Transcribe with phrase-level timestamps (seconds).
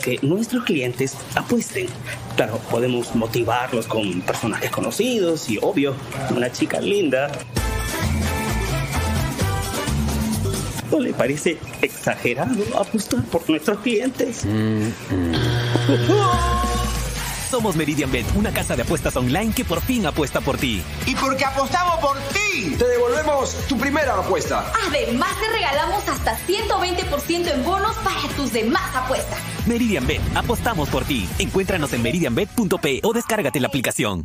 [0.00, 1.88] Que nuestros clientes apuesten.
[2.36, 5.94] Claro, podemos motivarlos con personajes conocidos y, obvio,
[6.34, 7.30] una chica linda.
[10.90, 14.44] ¿No le parece exagerado apostar por nuestros clientes?
[17.50, 20.82] Somos Meridian Bet, una casa de apuestas online que por fin apuesta por ti.
[21.06, 24.72] Y porque apostamos por ti, te devolvemos tu primera apuesta.
[24.86, 29.38] Además, te regalamos hasta 120% en bonos para tus demás apuestas.
[29.70, 31.28] Meridian Bet, apostamos por ti.
[31.38, 34.24] Encuéntranos en meridianbet.p o descárgate la aplicación.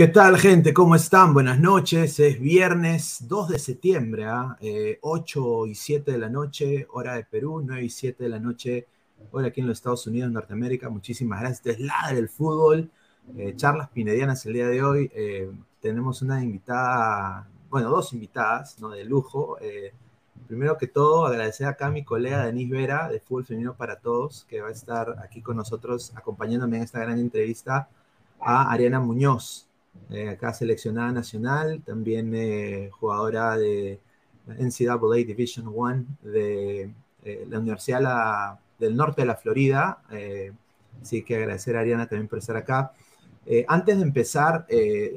[0.00, 0.72] ¿Qué tal, gente?
[0.72, 1.34] ¿Cómo están?
[1.34, 2.18] Buenas noches.
[2.20, 4.56] Es viernes 2 de septiembre, ¿ah?
[5.02, 8.86] 8 y 7 de la noche, hora de Perú, 9 y 7 de la noche,
[9.30, 10.88] hora aquí en los Estados Unidos, Norteamérica.
[10.88, 11.58] Muchísimas gracias.
[11.58, 12.90] Este es la del fútbol.
[13.36, 15.10] Eh, charlas pinedianas el día de hoy.
[15.14, 15.50] Eh,
[15.82, 18.88] tenemos una invitada, bueno, dos invitadas, ¿no?
[18.88, 19.58] De lujo.
[19.60, 19.92] Eh,
[20.46, 24.46] primero que todo, agradecer acá a mi colega Denise Vera de Fútbol Femenino para Todos,
[24.48, 27.90] que va a estar aquí con nosotros acompañándome en esta gran entrevista
[28.40, 29.66] a Ariana Muñoz.
[30.08, 34.00] Eh, acá seleccionada nacional, también eh, jugadora de
[34.46, 36.90] NCAA Division One de
[37.24, 40.02] eh, la Universidad la, del Norte de la Florida.
[41.00, 42.92] así que agradecer a Ariana también por estar acá.
[43.68, 44.66] antes de empezar,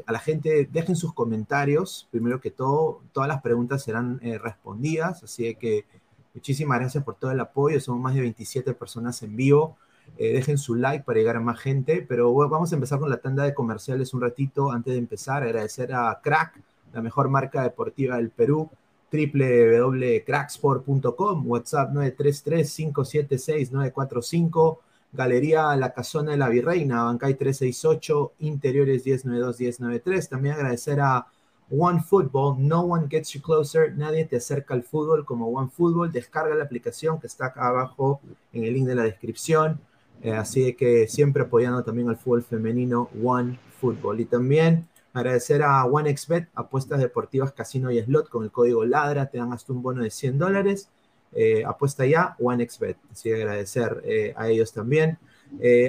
[0.06, 2.08] a la gente dejen sus comentarios.
[2.12, 5.86] Primero que todo, todas las preguntas serán respondidas, así que
[6.34, 7.80] muchísimas gracias por todo el apoyo.
[7.80, 9.78] Somos más de 27 personas en vivo.
[10.18, 13.18] Eh, dejen su like para llegar a más gente, pero vamos a empezar con la
[13.18, 15.42] tanda de comerciales un ratito antes de empezar.
[15.44, 16.62] Agradecer a Crack,
[16.94, 18.70] la mejor marca deportiva del Perú,
[19.12, 24.78] www.cracksport.com, WhatsApp 933-576-945,
[25.12, 30.30] Galería La Casona de la Virreina, Bancay 368, Interiores 1092-1093.
[30.30, 31.28] También agradecer a
[31.70, 36.12] One Football, no one gets you closer, nadie te acerca al fútbol como One Football.
[36.12, 38.22] Descarga la aplicación que está acá abajo
[38.52, 39.80] en el link de la descripción.
[40.24, 44.22] Eh, así que siempre apoyando también al fútbol femenino One Football.
[44.22, 49.38] Y también agradecer a OneXBet, apuestas deportivas, casino y slot con el código LADRA, te
[49.38, 50.90] dan hasta un bono de 100 dólares.
[51.34, 52.98] Eh, apuesta ya, OneXBet.
[53.12, 55.18] Así que agradecer eh, a ellos también.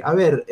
[0.02, 0.44] a ver,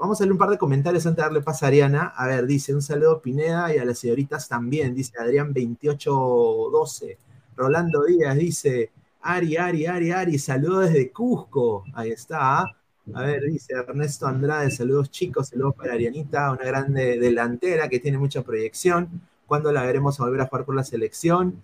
[0.00, 2.12] vamos a leer un par de comentarios antes de darle paso a Ariana.
[2.16, 7.18] A ver, dice un saludo a Pineda y a las señoritas también, dice Adrián 2812.
[7.56, 8.90] Rolando Díaz dice,
[9.20, 11.84] Ari, Ari, Ari, Ari, saludos desde Cusco.
[11.94, 12.64] Ahí está.
[13.12, 18.16] A ver, dice Ernesto Andrade, saludos chicos, saludos para Arianita, una grande delantera que tiene
[18.16, 19.20] mucha proyección.
[19.46, 21.62] ¿Cuándo la veremos volver a jugar por la selección?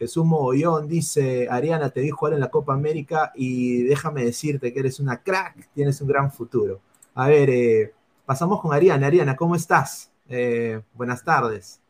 [0.00, 4.80] Jesús Mogollón dice, Ariana, te vi jugar en la Copa América y déjame decirte que
[4.80, 6.80] eres una crack, tienes un gran futuro.
[7.14, 7.92] A ver, eh,
[8.26, 9.06] pasamos con Ariana.
[9.06, 10.10] Ariana, ¿cómo estás?
[10.28, 11.80] Eh, buenas tardes.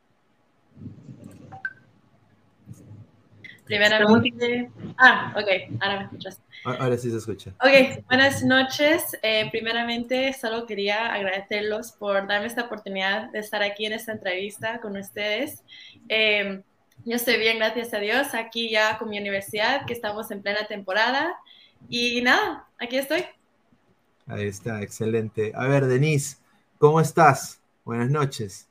[3.70, 4.68] Primeramente.
[4.98, 6.40] Ah, ok, ahora me escuchas.
[6.64, 7.52] Ahora sí se escucha.
[7.60, 9.16] Ok, buenas noches.
[9.22, 14.80] Eh, primeramente, solo quería agradecerlos por darme esta oportunidad de estar aquí en esta entrevista
[14.80, 15.62] con ustedes.
[16.08, 16.62] Eh,
[17.04, 20.66] yo estoy bien, gracias a Dios, aquí ya con mi universidad, que estamos en plena
[20.66, 21.36] temporada.
[21.88, 23.24] Y nada, aquí estoy.
[24.26, 25.52] Ahí está, excelente.
[25.54, 26.38] A ver, Denise,
[26.78, 27.60] ¿cómo estás?
[27.84, 28.68] Buenas noches.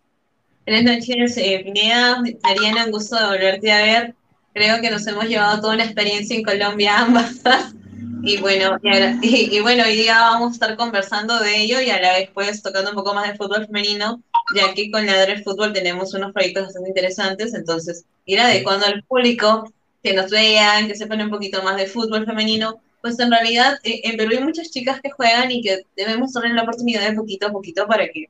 [0.67, 2.21] Buenas noches, eh, Pineda.
[2.43, 4.18] Ariana, un gusto de volverte a ver.
[4.53, 7.41] Creo que nos hemos llevado toda una experiencia en Colombia ambas.
[8.21, 8.77] Y bueno,
[9.21, 12.61] y, bueno, hoy día vamos a estar conversando de ello y a la vez pues
[12.61, 14.21] tocando un poco más de fútbol femenino,
[14.55, 19.71] ya que con Ladre Fútbol tenemos unos proyectos bastante interesantes, entonces ir adecuando al público,
[20.03, 24.01] que nos vean, que sepan un poquito más de fútbol femenino, pues en realidad eh,
[24.03, 27.47] en Perú hay muchas chicas que juegan y que debemos darle la oportunidad de poquito
[27.47, 28.29] a poquito para que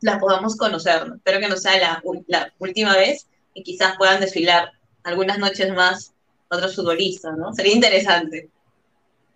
[0.00, 1.02] las podamos conocer.
[1.16, 4.72] Espero que no sea la, la última vez y quizás puedan desfilar
[5.04, 6.12] algunas noches más
[6.48, 7.52] otros futbolistas, ¿no?
[7.52, 8.48] Sería interesante.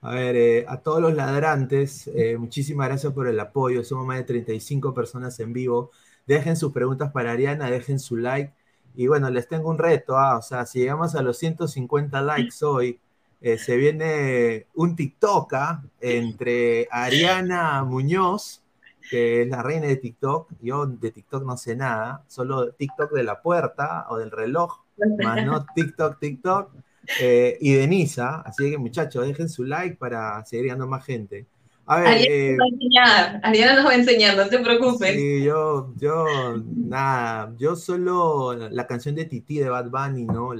[0.02, 3.84] A ver, eh, a todos los ladrantes, eh, muchísimas gracias por el apoyo.
[3.84, 5.92] Somos más de 35 personas en vivo.
[6.26, 8.52] Dejen sus preguntas para Ariana, dejen su like.
[8.96, 10.18] Y bueno, les tengo un reto.
[10.18, 13.00] Ah, o sea, si llegamos a los 150 likes hoy,
[13.40, 18.64] eh, se viene un TikTok ah, entre Ariana Muñoz
[19.08, 20.50] que es la reina de TikTok.
[20.60, 24.83] Yo de TikTok no sé nada, solo TikTok de la puerta o del reloj,
[25.22, 26.72] más no TikTok, TikTok.
[27.20, 31.46] Eh, y Denisa, así que muchachos, dejen su like para seguir llegando más gente.
[31.86, 34.58] A ver, Ariana eh, nos va a enseñar, Ariana nos va a enseñar, no te
[34.58, 35.14] preocupes.
[35.16, 36.24] Sí, yo, yo,
[36.66, 40.52] nada, yo solo la canción de Titi de Bad Bunny, ¿no?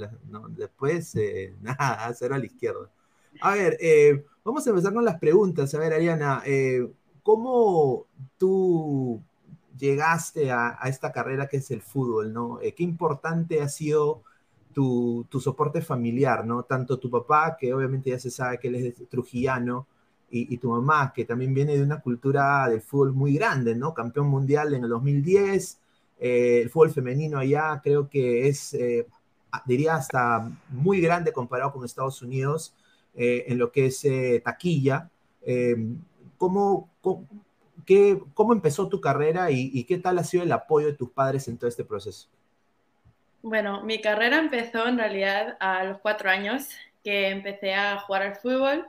[0.49, 2.91] después, eh, nada, cero a la izquierda.
[3.41, 5.73] A ver, eh, vamos a empezar con las preguntas.
[5.73, 6.43] A ver, Ariana,
[7.23, 8.05] ¿cómo
[8.37, 9.19] tú
[9.77, 12.59] llegaste a, esta carrera que es el fútbol, ¿no?
[12.59, 14.23] ¿Qué importante ha sido
[14.73, 16.63] tu, soporte familiar, ¿no?
[16.63, 19.87] Tanto tu papá, que obviamente ya se sabe que él es trujillano,
[20.29, 23.93] y, tu mamá, que también viene de una cultura del fútbol muy grande, ¿no?
[23.93, 25.79] Campeón mundial en el 2010,
[26.19, 29.07] eh, el fútbol femenino allá creo que es, eh,
[29.65, 32.73] diría, hasta muy grande comparado con Estados Unidos
[33.13, 34.05] eh, en lo que es
[34.43, 35.09] taquilla.
[36.37, 37.27] ¿cómo, cómo,
[37.85, 41.47] qué, ¿Cómo empezó tu carrera y, qué tal ha sido el apoyo de tus padres
[41.47, 42.29] en todo este proceso?
[43.41, 46.69] Bueno, mi carrera empezó en realidad a los cuatro años
[47.03, 48.87] que empecé a jugar al fútbol.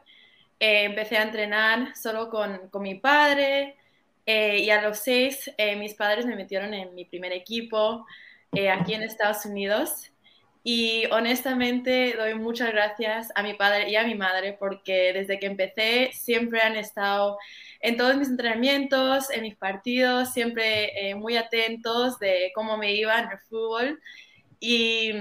[0.59, 3.76] Eh, empecé a entrenar solo con, con mi padre
[4.25, 8.07] eh, y a los seis eh, mis padres me metieron en mi primer equipo
[8.73, 10.11] aquí en Estados Unidos.
[10.68, 15.46] Y honestamente doy muchas gracias a mi padre y a mi madre porque desde que
[15.46, 17.38] empecé siempre han estado
[17.80, 23.30] en todos mis entrenamientos, en mis partidos, siempre muy atentos de cómo me iba en
[23.30, 24.00] el fútbol.
[24.58, 25.12] Y,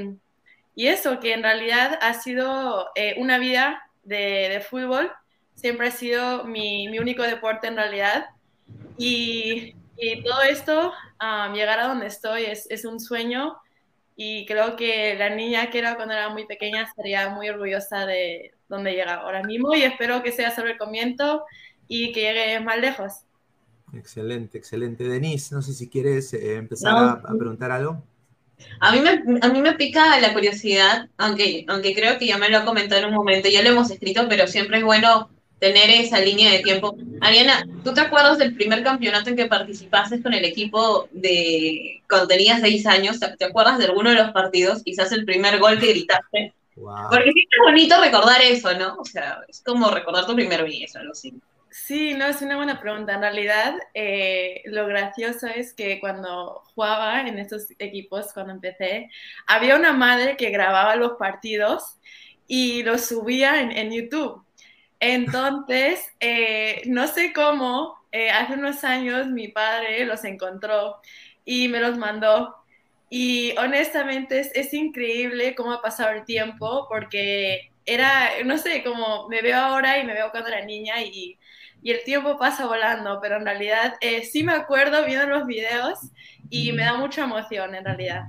[0.73, 5.11] y eso, que en realidad ha sido una vida de, de fútbol
[5.55, 8.27] siempre ha sido mi, mi único deporte en realidad.
[8.97, 10.93] Y, y todo esto,
[11.53, 13.57] llegar a donde estoy, es, es, un sueño
[14.15, 18.53] y creo que la niña que era cuando era muy pequeña estaría muy orgullosa de
[18.69, 21.43] donde llega ahora mismo y espero que sea sobre el comienzo
[21.87, 23.13] y que llegue más lejos.
[23.93, 25.03] Excelente, excelente.
[25.03, 28.03] Denise, no sé si quieres eh, empezar a, a, preguntar algo.
[28.79, 32.49] A mí, me, a mí me pica la curiosidad, aunque, aunque creo que ya me
[32.49, 35.89] lo ha comentado en un momento, ya lo hemos escrito, pero siempre es bueno tener
[35.89, 36.95] esa línea de tiempo.
[37.21, 42.27] Ariana, ¿tú te acuerdas del primer campeonato en que participaste con el equipo de cuando
[42.27, 43.19] tenías seis años?
[43.19, 44.83] ¿Te acuerdas de alguno de los partidos?
[44.83, 46.53] Quizás el primer gol que gritaste.
[46.75, 48.95] Porque sí es bonito recordar eso, ¿no?
[48.97, 51.33] O sea, es como recordar tu primer beso, algo así.
[51.69, 53.13] Sí, no, es una buena pregunta.
[53.13, 59.09] En realidad, eh, lo gracioso es que cuando jugaba en estos equipos, cuando empecé,
[59.45, 61.97] había una madre que grababa los partidos
[62.47, 64.44] y los subía en, en YouTube.
[64.99, 70.97] Entonces, eh, no sé cómo, eh, hace unos años mi padre los encontró
[71.43, 72.55] y me los mandó.
[73.09, 79.41] Y honestamente es, increíble cómo ha pasado el tiempo porque era, no sé, como me
[79.41, 81.37] veo ahora y me veo cuando era niña y,
[81.83, 85.99] y el tiempo pasa volando, pero en realidad eh, sí me acuerdo viendo los videos
[86.49, 88.23] y me da mucha emoción en realidad.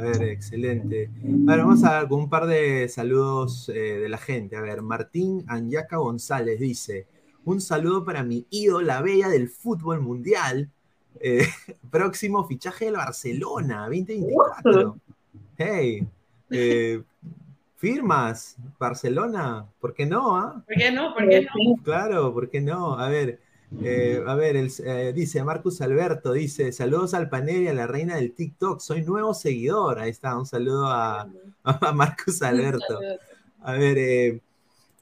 [0.00, 1.10] A ver, excelente.
[1.22, 4.56] Ver, vamos a dar un par de saludos eh, de la gente.
[4.56, 7.06] A ver, Martín Anyaca González dice:
[7.44, 10.70] Un saludo para mi ídola la bella del fútbol mundial.
[11.20, 11.46] Eh,
[11.90, 14.96] próximo fichaje del Barcelona, 2024.
[15.58, 16.06] Hey,
[16.50, 17.02] eh,
[17.76, 20.34] firmas, Barcelona, ¿por qué no?
[20.34, 20.64] Ah?
[20.66, 21.12] ¿Por qué no?
[21.12, 21.82] ¿Por qué no?
[21.82, 22.98] Claro, ¿por qué no?
[22.98, 23.38] A ver,
[23.82, 28.16] eh, a ver, eh, dice Marcus Alberto, dice, saludos al panel y a la reina
[28.16, 30.00] del TikTok, soy nuevo seguidor.
[30.00, 31.28] Ahí está, un saludo a,
[31.94, 32.98] Marcus Alberto.
[33.62, 34.40] A ver,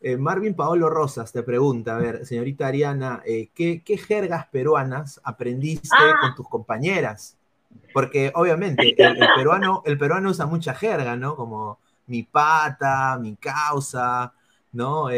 [0.00, 6.16] eh, Marvin Paolo Rosas te pregunta, a ver, señorita Ariana, ¿qué, jergas peruanas aprendiste ah.
[6.20, 7.36] con tus compañeras?
[7.92, 11.36] Porque obviamente el, peruano, el peruano usa mucha jerga, ¿no?
[11.36, 14.32] Como mi pata, mi causa,
[14.72, 15.08] ¿no?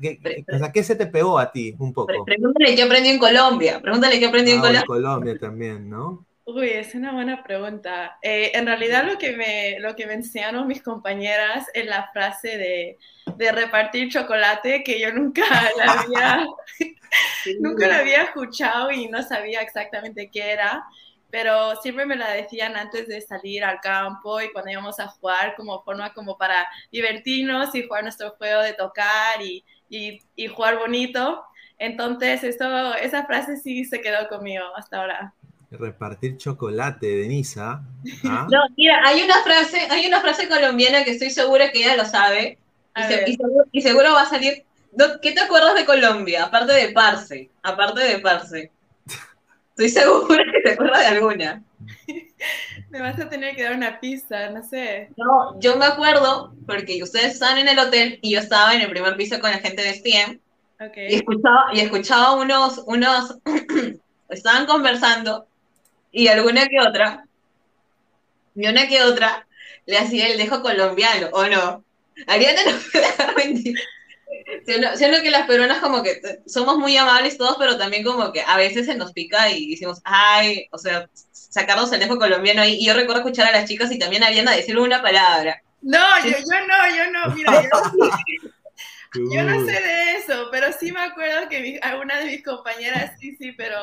[0.00, 2.24] ¿Qué, o sea, ¿qué se te pegó a ti un poco?
[2.24, 3.80] Pregúntale qué aprendí en Colombia.
[3.80, 4.80] Pregúntale qué aprendí en ah, Colombia.
[4.80, 6.26] En Colombia también, ¿no?
[6.46, 8.18] Uy, es una buena pregunta.
[8.20, 12.58] Eh, en realidad lo que, me, lo que me enseñaron mis compañeras es la frase
[12.58, 12.98] de,
[13.36, 15.44] de repartir chocolate que yo nunca
[15.78, 16.46] la había,
[17.60, 20.84] nunca la había escuchado y no sabía exactamente qué era
[21.34, 25.56] pero siempre me la decían antes de salir al campo y cuando íbamos a jugar
[25.56, 30.78] como forma como para divertirnos y jugar nuestro juego de tocar y, y, y jugar
[30.78, 31.44] bonito.
[31.78, 35.34] Entonces, esto, esa frase sí se quedó conmigo hasta ahora.
[35.70, 37.82] Repartir chocolate, Denisa.
[38.24, 38.46] ¿ah?
[38.50, 42.04] No, mira, hay una frase, hay una frase colombiana que estoy segura que ella lo
[42.04, 42.58] sabe.
[43.72, 44.64] Y, seguro, va a salir.
[45.20, 46.44] ¿Qué te acuerdas de Colombia?
[46.44, 47.50] Aparte de Parse.
[47.62, 48.70] Aparte de Parse.
[49.70, 51.62] Estoy segura que te acuerdas de alguna.
[52.90, 55.10] me vas a tener que dar una pista, no sé.
[55.16, 58.90] No, yo me acuerdo porque ustedes estaban en el hotel y yo estaba en el
[58.90, 60.40] primer piso con la gente de STEM
[60.80, 61.12] Okay.
[61.12, 63.38] Y escuchaba, y escuchaba unos, unos,
[64.28, 65.46] estaban conversando
[66.10, 67.26] y alguna que otra,
[68.54, 69.46] y una que otra
[69.86, 71.84] le hacía el dejo colombiano, ¿o no?
[72.26, 73.74] Ariana no me
[74.66, 78.56] Siendo, que las peruanas como que somos muy amables todos, pero también como que a
[78.56, 81.08] veces se nos pica y decimos, ay, o sea,
[81.54, 82.78] sacarnos el dejo colombiano ahí.
[82.80, 85.62] Y yo recuerdo escuchar a las chicas y también habían a decir una palabra.
[85.82, 87.68] No, yo, yo no, yo no, mira, yo,
[89.32, 93.36] yo, no sé de eso, pero sí me acuerdo que alguna de mis compañeras sí,
[93.36, 93.78] sí, pero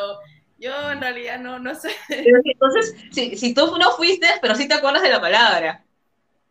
[0.57, 1.95] yo en realidad no, no sé.
[2.09, 5.85] Entonces, si, si tú no fuiste, pero sí te acuerdas de la palabra.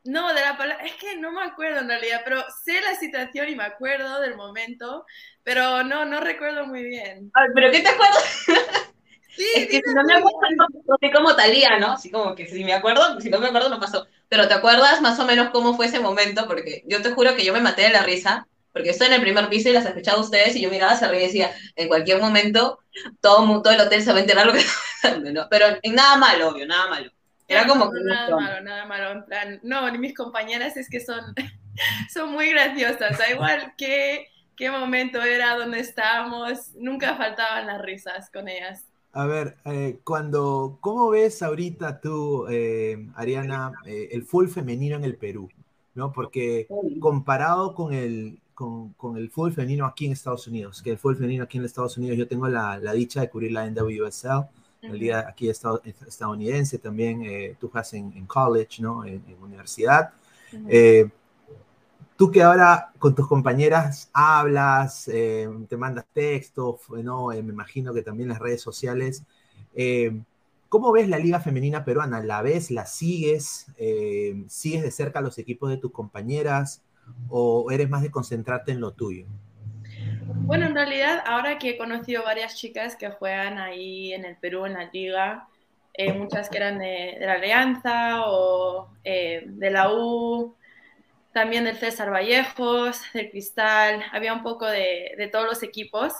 [0.05, 3.51] No, de la palabra, es que no me acuerdo en realidad, pero sé la situación
[3.51, 5.05] y me acuerdo del momento,
[5.43, 7.31] pero no, no recuerdo muy bien.
[7.55, 8.47] ¿Pero qué te acuerdas?
[9.37, 11.93] Sí, es que si no me acuerdo, no, sé como Talía, ¿no?
[11.93, 14.07] Así como que si me acuerdo, si no me acuerdo, no pasó.
[14.29, 16.47] Pero ¿te acuerdas más o menos cómo fue ese momento?
[16.47, 19.21] Porque yo te juro que yo me maté de la risa, porque estoy en el
[19.21, 21.89] primer piso y las escuchaba a ustedes y yo miraba hacia arriba y decía, en
[21.89, 22.81] cualquier momento
[23.21, 25.47] todo, todo el hotel se va a enterar lo que está pasando, ¿no?
[25.51, 27.11] Pero en nada malo, obvio, nada malo.
[27.49, 31.01] Era como que nada malo, nada malo, en plan, no, ni mis compañeras es que
[31.01, 31.21] son,
[32.15, 38.31] son muy graciosas, da igual qué, qué momento era, dónde estábamos, nunca faltaban las risas
[38.31, 38.87] con ellas.
[39.13, 45.05] A ver, eh, cuando, ¿cómo ves ahorita tú, eh, Ariana, eh, el full femenino en
[45.05, 45.49] el Perú?
[45.95, 46.13] ¿no?
[46.13, 46.69] Porque
[47.01, 51.17] comparado con el, con, con, el fútbol femenino aquí en Estados Unidos, que el fútbol
[51.17, 54.49] femenino aquí en Estados Unidos, yo tengo la, la dicha de cubrir la NWSL,
[54.83, 59.05] el día aquí estadounidense también, eh, tú estás en, en, college, ¿no?
[59.05, 60.11] En, universidad.
[60.69, 61.09] Eh,
[62.21, 67.29] tú que ahora con tus compañeras hablas, eh, te mandas textos, ¿no?
[67.29, 69.25] me imagino que también las redes sociales.
[70.69, 72.23] ¿Cómo ves la liga femenina peruana?
[72.23, 73.69] ¿La ves, la sigues?
[74.49, 76.83] ¿Sigues de cerca los equipos de tus compañeras?
[77.31, 79.25] ¿O eres más de concentrarte en lo tuyo?
[80.27, 84.67] Bueno, en realidad, ahora que he conocido varias chicas que juegan ahí en el Perú,
[84.67, 85.49] en la liga,
[85.95, 90.55] eh, muchas que eran de, la Alianza o eh, de la U,
[91.33, 96.13] también del César Vallejos, del Cristal, había un poco de, de todos los equipos.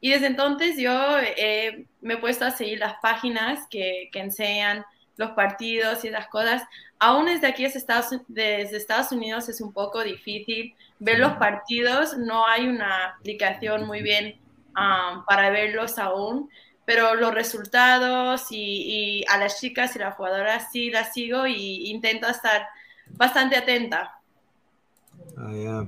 [0.00, 4.84] Y desde entonces yo eh, me he puesto a seguir las páginas que, que enseñan
[5.16, 6.62] los partidos y esas cosas.
[6.98, 12.16] Aún desde aquí, desde Estados, desde Estados Unidos, es un poco difícil ver los partidos.
[12.18, 14.38] No hay una aplicación muy bien
[14.76, 16.50] um, para verlos aún,
[16.84, 22.28] pero los resultados y, a las chicas y las jugadoras sí las sigo y intento
[22.28, 22.66] estar
[23.08, 24.20] bastante atenta.
[25.36, 25.84] Ah,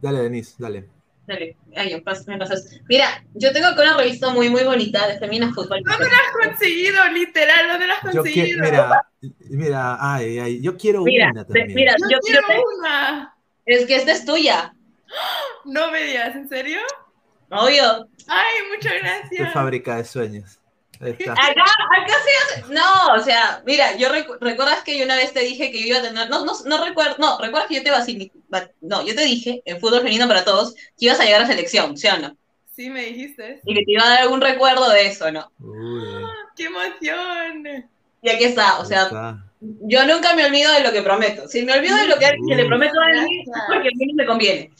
[0.00, 0.88] dale, Denise, dale.
[1.26, 2.80] Dale, ay, me pasas.
[2.88, 5.82] Mira, yo tengo acá una revista muy, muy bonita de Femina Fútbol.
[5.84, 7.68] ¿Dónde la has conseguido, literal?
[7.68, 8.60] ¿Dónde la has conseguido?
[8.60, 9.06] mira,
[9.50, 11.74] mira, ay, ay, yo quiero una también.
[11.74, 12.42] Mira, yo, quiero
[12.78, 13.36] una.
[13.64, 14.74] Es que esta es tuya.
[15.64, 16.80] No me digas, ¿en serio?
[17.50, 18.08] Obvio.
[18.26, 19.30] Ay, muchas gracias.
[19.30, 20.58] Qué fábrica de sueños.
[21.02, 22.72] Acá, acá se hace.
[22.72, 25.98] No, o sea, mira, yo recuerdas que yo una vez te dije que yo iba
[25.98, 26.30] a tener.
[26.30, 27.16] No, no, no recuerdo.
[27.18, 28.30] No, recuerdas que yo te vacilé.
[28.80, 31.96] No, yo te dije en fútbol femenino para todos que ibas a llegar a selección,
[31.96, 32.36] ¿sí o no?
[32.70, 33.60] Sí, me dijiste.
[33.64, 35.50] Y que te iba a dar algún recuerdo de eso, ¿no?
[35.58, 36.24] Uy.
[36.56, 37.90] ¡Qué emoción!
[38.22, 39.10] Y aquí está, o sea,
[39.60, 41.46] yo nunca me olvido de lo que prometo.
[41.48, 44.14] Si me olvido de lo que, le prometo a alguien, es porque a mí no
[44.14, 44.70] me conviene.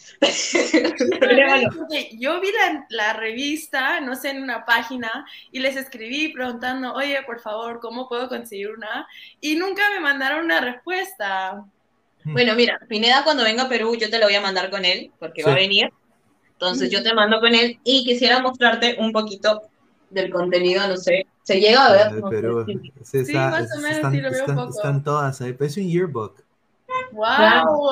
[2.18, 2.48] yo vi
[2.88, 8.08] la, revista, no sé, en una página, y les escribí preguntando, oye, por favor, ¿cómo
[8.08, 9.06] puedo conseguir una?
[9.40, 11.64] Y nunca me mandaron una respuesta.
[12.24, 12.32] Hmm.
[12.32, 15.10] Bueno, mira, Pineda cuando venga a Perú, yo te lo voy a mandar con él,
[15.18, 15.92] porque va a venir.
[16.52, 19.62] Entonces yo te mando con él y quisiera mostrarte un poquito
[20.12, 22.22] del contenido, no sé, se llega a ver.
[22.30, 22.64] Pero,
[23.02, 24.70] sí, sí, más o menos están, sí lo veo un poco.
[24.70, 26.42] Están todas ahí, parece un yearbook.
[27.12, 27.90] ¡Wow!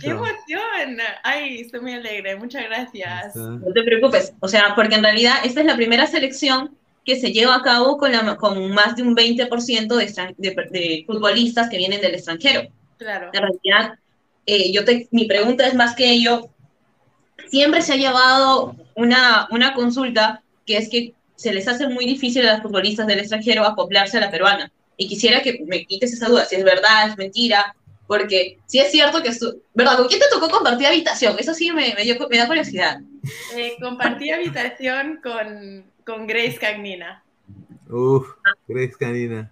[0.00, 0.98] ¡Qué emoción!
[1.22, 3.36] Ay, estoy muy alegre, muchas gracias.
[3.36, 7.32] No te preocupes, o sea, porque en realidad esta es la primera selección que se
[7.32, 11.78] lleva a cabo con, la, con más de un 20% de, de, de, futbolistas que
[11.78, 12.68] vienen del extranjero.
[12.98, 13.30] Claro.
[13.32, 13.98] En realidad,
[14.44, 16.48] eh, yo te, mi pregunta es más que ello,
[17.48, 22.46] siempre se ha llevado una, una consulta que es que se les hace muy difícil
[22.46, 24.72] a los futbolistas del extranjero acoplarse a la peruana.
[24.96, 28.90] Y quisiera que me quites esa duda, si es verdad, es mentira, porque si es
[28.90, 29.30] cierto que...
[29.74, 29.98] ¿Verdad?
[29.98, 31.36] ¿Con quién te tocó compartir habitación?
[31.38, 33.00] Eso sí me, me, da curiosidad.
[33.54, 37.22] Eh, compartí habitación con, con Grace Cagnina.
[37.88, 38.28] Uf,
[38.66, 39.50] Grace Cagnina.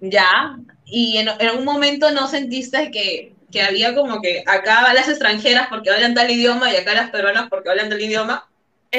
[0.00, 5.08] Ya, y en, en, un momento no sentiste que, que había como que acá las
[5.08, 8.48] extranjeras porque hablan tal idioma y acá las peruanas porque hablan tal idioma.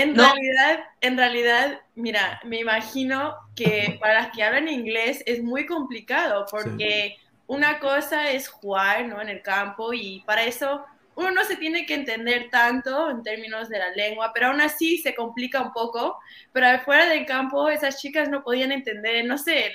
[0.02, 5.66] En realidad, en realidad, mira, me imagino que para las que hablan inglés es muy
[5.66, 9.22] complicado porque una cosa es jugar, ¿no?
[9.22, 13.70] En el campo y para eso uno no se tiene que entender tanto en términos
[13.70, 16.20] de la lengua, pero aún así se complica un poco.
[16.54, 19.74] Pero afuera del campo, esas chicas no podían entender, no sé,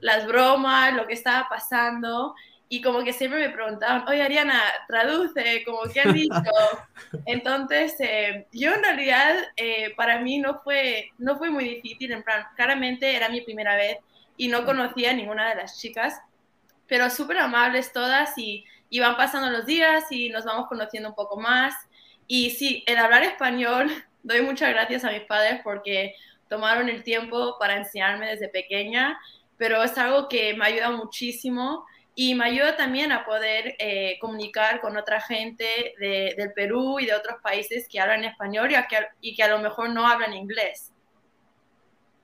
[0.00, 2.34] las bromas, lo que estaba pasando.
[2.68, 6.34] Y como que siempre me preguntaban, oye Ariana, traduce, como que has dicho.
[7.26, 12.24] Entonces, eh, yo en realidad, eh, para mí no fue, no fue muy difícil, en
[12.24, 13.98] plan, claramente era mi primera vez
[14.36, 16.20] y no conocía a ninguna de las chicas,
[16.88, 21.14] pero súper amables todas y, y van pasando los días y nos vamos conociendo un
[21.14, 21.74] poco más.
[22.26, 23.90] Y sí, el hablar español,
[24.24, 26.14] doy muchas gracias a mis padres porque
[26.48, 29.18] tomaron el tiempo para enseñarme desde pequeña,
[29.56, 31.84] pero es algo que me ayuda muchísimo
[32.18, 35.66] y me ayuda también a poder eh, comunicar con otra gente
[36.00, 39.48] de, del Perú y de otros países que hablan español y, que, y que a
[39.48, 40.90] lo mejor no hablan inglés.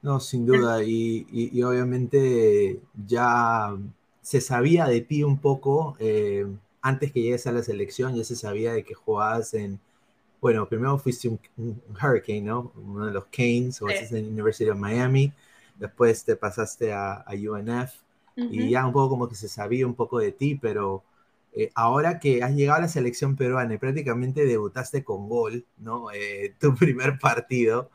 [0.01, 3.77] No, sin duda, y, y, obviamente ya
[4.21, 6.45] se sabía de ti un poco, eh,
[6.81, 9.79] antes que llegues a la selección, ya se sabía de que jugabas en,
[10.41, 11.39] bueno, primero fuiste un,
[12.03, 12.73] Hurricane, ¿no?
[12.75, 14.17] Uno de los Canes, o sí.
[14.17, 15.33] en University of Miami,
[15.77, 17.93] después te pasaste a, UNF,
[18.37, 21.05] y ya un poco como que se sabía un poco de ti, pero
[21.53, 26.11] eh, ahora que has llegado a la selección peruana y prácticamente debutaste con gol, ¿no?
[26.13, 27.91] Eh, tu primer partido,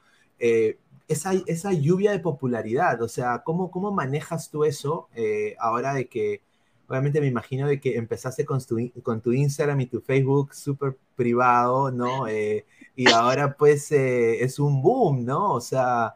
[1.08, 6.08] esa, esa lluvia de popularidad, o sea, ¿cómo, cómo manejas tú eso eh, ahora de
[6.08, 6.42] que,
[6.88, 10.98] obviamente me imagino de que empezaste con tu, con tu Instagram y tu Facebook súper
[11.16, 12.28] privado, ¿no?
[12.28, 15.54] Eh, y ahora pues eh, es un boom, ¿no?
[15.54, 16.16] O sea,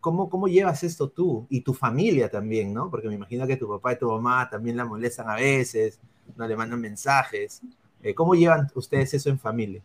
[0.00, 1.46] ¿cómo, ¿cómo llevas esto tú?
[1.50, 2.90] Y tu familia también, ¿no?
[2.90, 6.00] Porque me imagino que tu papá y tu mamá también la molestan a veces,
[6.36, 7.60] no le mandan mensajes.
[8.14, 9.82] ¿Cómo llevan ustedes eso en familia?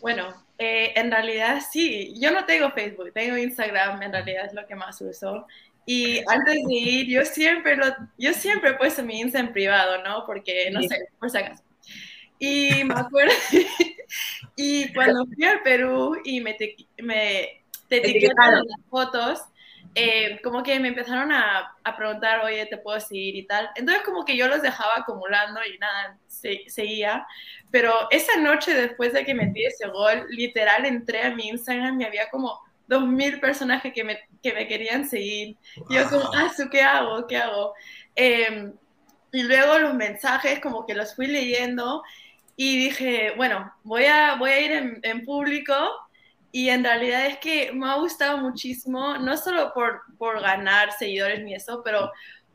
[0.00, 4.66] Bueno, eh, en realidad sí, yo no tengo Facebook, tengo Instagram, en realidad es lo
[4.66, 5.46] que más uso.
[5.84, 7.86] Y antes de ir, yo siempre, lo,
[8.18, 10.24] yo siempre he puesto mi Instagram privado, ¿no?
[10.26, 11.62] Porque, no sé, por si acaso.
[12.38, 13.32] Y me acuerdo,
[14.56, 19.40] y cuando fui al Perú y me, te, me te etiquetaron las fotos,
[19.94, 23.70] eh, como que me empezaron a, a, preguntar, oye, ¿te puedo seguir y tal?
[23.76, 27.26] Entonces como que yo los dejaba acumulando y nada, se, seguía.
[27.70, 32.04] Pero esa noche después de que metí ese gol, literal entré a mi Instagram y
[32.04, 35.56] había como dos mil personajes que me, que me querían seguir.
[35.88, 37.26] Yo como, ah, ¿qué hago?
[37.26, 37.74] ¿Qué hago?
[38.14, 38.72] Eh,
[39.32, 42.02] y luego los mensajes como que los fui leyendo
[42.56, 45.74] y dije, bueno, voy a, voy a ir en, en público
[46.56, 51.44] y en realidad es que me ha gustado muchísimo, no solo por, por ganar seguidores
[51.44, 52.10] ni eso, pero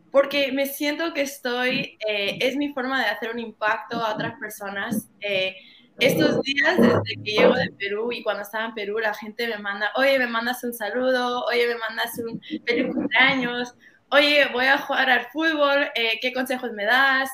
[0.10, 4.40] porque me siento que estoy, eh, es mi forma de hacer un impacto a otras
[4.40, 5.08] personas.
[5.20, 5.56] Eh,
[6.00, 9.60] estos días, desde que llego de Perú y cuando estaba en Perú, la gente me
[9.60, 13.76] manda, oye, me mandas un saludo, oye, me mandas un feliz cumpleaños,
[14.10, 17.30] oye, voy a jugar al fútbol, eh, ¿qué consejos me das?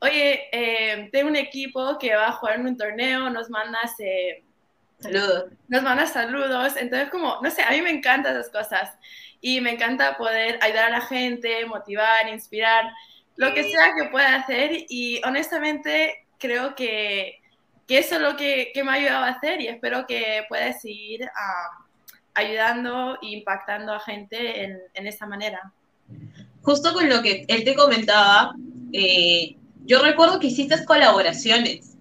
[0.00, 3.94] Oye, tengo un equipo que va a jugar en un torneo, nos mandas...
[5.02, 5.44] saludos.
[5.68, 8.90] Nos mandas saludos, entonces como, no sé, a mí me encantan esas cosas.
[9.40, 12.84] Y me encanta poder ayudar a la gente, motivar, inspirar,
[13.36, 14.86] lo que sea que pueda hacer.
[14.88, 17.40] Y honestamente creo que,
[17.86, 20.72] que eso es lo que, que, me ha ayudado a hacer y espero que pueda
[20.72, 21.84] seguir uh,
[22.34, 25.72] ayudando e impactando a gente en, en esa manera.
[26.62, 28.54] Justo con lo que él te comentaba,
[28.92, 31.91] eh, yo recuerdo que hiciste colaboraciones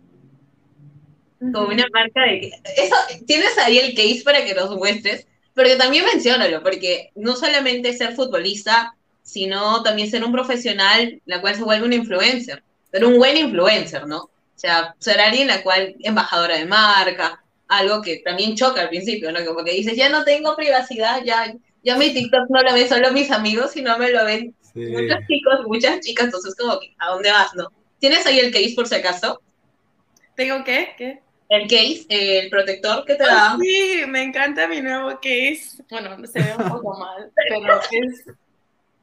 [1.41, 2.51] con una marca de...
[2.77, 5.27] Eso, ¿Tienes ahí el case para que nos muestres?
[5.55, 11.55] Porque también menciónalo, porque no solamente ser futbolista, sino también ser un profesional, la cual
[11.55, 14.17] se vuelve un influencer, pero un buen influencer, ¿no?
[14.17, 19.31] O sea, ser alguien la cual embajadora de marca, algo que también choca al principio,
[19.31, 19.43] ¿no?
[19.43, 23.11] Como que dices, ya no tengo privacidad, ya, ya mi TikTok no lo ven solo
[23.11, 27.31] mis amigos, sino me lo ven muchos chicos, muchas chicas, entonces como que, ¿a dónde
[27.31, 27.71] vas, no?
[27.99, 29.41] ¿Tienes ahí el case por si acaso?
[30.35, 30.89] ¿Tengo qué?
[30.97, 31.21] ¿Qué?
[31.51, 33.57] El case, el protector que te da.
[33.59, 35.83] sí, me encanta mi nuevo case.
[35.89, 38.25] Bueno, se ve un poco mal, pero es,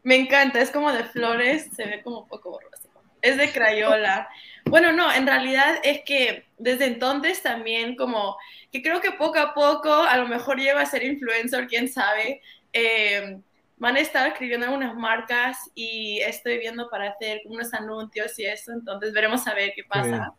[0.03, 2.89] me encanta, es como de flores, se ve como un poco borroso.
[3.21, 4.31] Es de Crayola.
[4.65, 8.39] Bueno, no, en realidad es que desde entonces también como
[8.73, 12.41] que creo que poco a poco a lo mejor llego a ser influencer, quién sabe.
[12.73, 13.41] Eh,
[13.77, 18.73] van a estar escribiendo algunas marcas y estoy viendo para hacer unos anuncios y eso,
[18.73, 20.33] entonces veremos a ver qué pasa.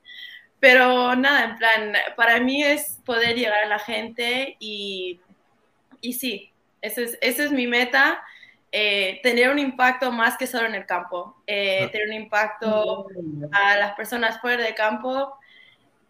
[0.59, 5.19] Pero nada, en plan, para mí es poder llegar a la gente y,
[6.01, 8.21] y sí, esa es, ese es mi meta,
[8.71, 13.07] eh, tener un impacto más que solo en el campo, eh, tener un impacto
[13.51, 15.33] a las personas fuera del campo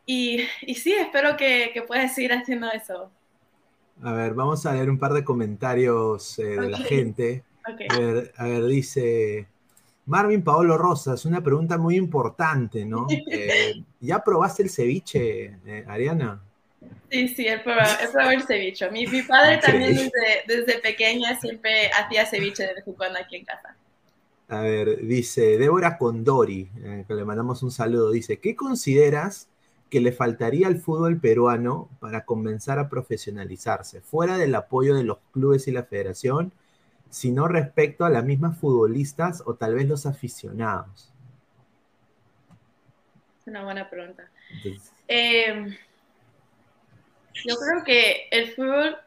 [0.06, 3.12] y, y sí, espero que, que puedas seguir haciendo eso.
[4.04, 6.70] A ver, vamos a leer un par de comentarios eh, de okay.
[6.72, 7.44] la gente.
[7.72, 7.88] Okay.
[7.90, 9.48] A, ver, a ver, dice
[10.10, 13.06] Marvin Paolo Rosas, una pregunta muy importante, ¿no?
[13.10, 16.42] Eh, ¿Ya probaste el ceviche, eh, Ariana?
[17.12, 17.92] Sí, sí, he probado,
[18.32, 18.90] el ceviche.
[18.90, 20.12] Mi, mi padre también desde,
[20.48, 23.76] desde, pequeña siempre hacía ceviche de vez en cuando aquí en casa.
[24.48, 29.48] A ver, dice Débora Condori, eh, que le mandamos un saludo, dice, ¿qué consideras
[29.92, 35.20] que le faltaría al fútbol peruano para comenzar a profesionalizarse, fuera del apoyo de los
[35.32, 36.52] clubes y la federación,
[37.10, 41.14] sino respecto a las mismas futbolistas o tal vez los aficionados?
[43.40, 44.30] Es una buena pregunta.
[45.08, 45.78] eh,
[47.46, 48.98] yo creo que el fútbol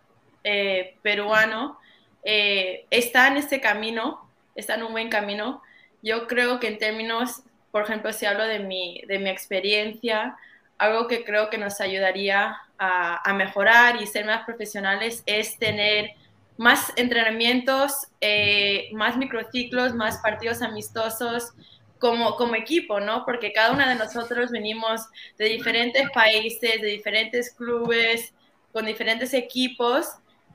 [0.44, 1.78] eh, peruano
[2.24, 5.62] eh, está en ese camino, está en un buen camino.
[6.02, 10.36] Yo creo que en términos, por ejemplo, si hablo de mi, de mi experiencia,
[10.78, 16.10] algo que creo que nos ayudaría a, a mejorar y ser más profesionales es tener
[16.56, 21.52] más entrenamientos, eh, más microciclos, más partidos amistosos,
[21.98, 23.24] como, como equipo, ¿no?
[23.24, 25.02] Porque cada una de nosotros venimos
[25.38, 28.34] de diferentes países, de diferentes clubes,
[28.72, 30.08] con diferentes equipos,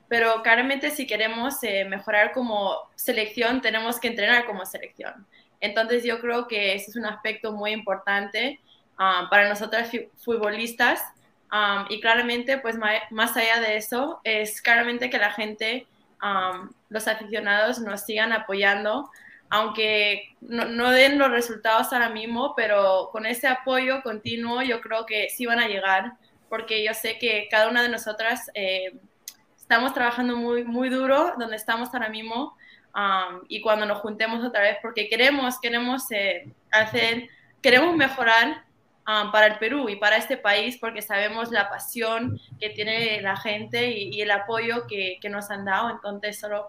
[0.08, 5.26] pero claramente si queremos eh, mejorar como selección, tenemos que entrenar como selección.
[5.60, 8.60] Entonces yo creo que ese es un aspecto muy importante
[8.98, 11.00] um, para nosotras futbolistas
[11.52, 15.86] um, y claramente pues más allá de eso es claramente que la gente,
[16.22, 19.10] um, los aficionados nos sigan apoyando
[19.50, 25.30] aunque no, den los resultados ahora mismo, pero con ese apoyo continuo yo creo que
[25.30, 26.14] sí van a llegar,
[26.48, 28.98] porque yo sé que cada una de nosotras eh,
[29.56, 32.56] estamos trabajando muy, muy duro donde estamos ahora mismo
[32.94, 37.28] um, y cuando nos juntemos otra vez, porque queremos, queremos eh, hacer,
[37.62, 38.64] queremos mejorar
[39.08, 43.36] um, para el Perú y para este país, porque sabemos la pasión que tiene la
[43.36, 46.68] gente y, el apoyo que, que nos han dado, entonces solo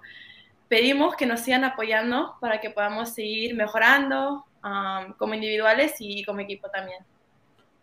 [0.70, 6.40] pedimos que nos sigan apoyando para que podamos seguir mejorando um, como individuales y como
[6.40, 7.00] equipo también.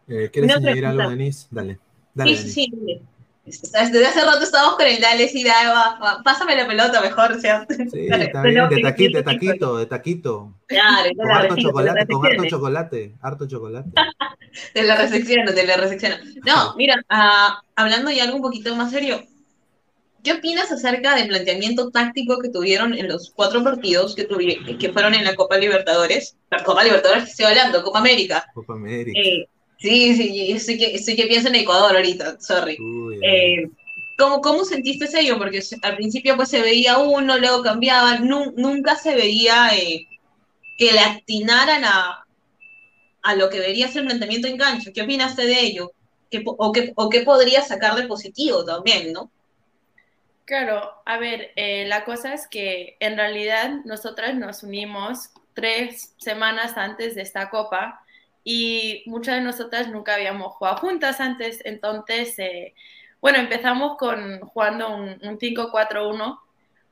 [0.09, 1.49] Eh, ¿Quieres añadir algo, Denise?
[1.51, 1.79] Dale.
[2.15, 3.03] dale sí, sí,
[3.47, 7.65] Desde hace rato estamos con el dale, sí, dale, va, pásame la pelota mejor, sea.
[7.69, 10.55] Sí, está bien, de taquito, de taquito, de taquito.
[10.67, 13.91] Claro, con harto chocolate, con harto chocolate, harto chocolate.
[14.75, 16.17] te lo resecciono, te lo resecciono.
[16.45, 19.23] No, mira, uh, hablando ya algo un poquito más serio,
[20.27, 24.27] ¿Qué opinas acerca del planteamiento táctico que tuvieron en los cuatro partidos que,
[24.77, 26.37] que fueron en la Copa Libertadores?
[26.51, 28.45] La Copa Libertadores que estoy hablando, Copa América.
[28.53, 29.21] Copa América.
[29.21, 29.47] Eh,
[29.79, 32.79] sí, sí, estoy que, estoy que pienso en Ecuador ahorita, sorry.
[33.23, 33.69] Eh,
[34.19, 35.39] ¿cómo, ¿Cómo sentiste ello?
[35.39, 40.07] Porque al principio pues se veía uno, luego cambiaba, nunca se veía eh,
[40.77, 42.27] que le atinaran a,
[43.23, 44.93] a lo que debería ser el planteamiento en gancho.
[44.95, 45.93] ¿Qué opinaste de ello?
[46.31, 49.31] ¿Qué, o, qué, ¿O qué podría sacar de positivo también, no?
[50.45, 56.77] Claro, a ver, eh, la cosa es que en realidad nosotras nos unimos tres semanas
[56.77, 58.01] antes de esta copa
[58.49, 62.75] y muchas de nosotras nunca habíamos jugado juntas antes, entonces, eh,
[63.21, 66.39] bueno, empezamos con jugando un, 5-4-1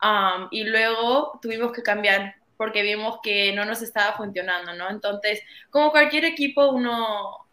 [0.02, 4.90] um, y luego tuvimos que cambiar porque vimos que no nos estaba funcionando, ¿no?
[4.90, 7.46] Entonces, como cualquier equipo, uno,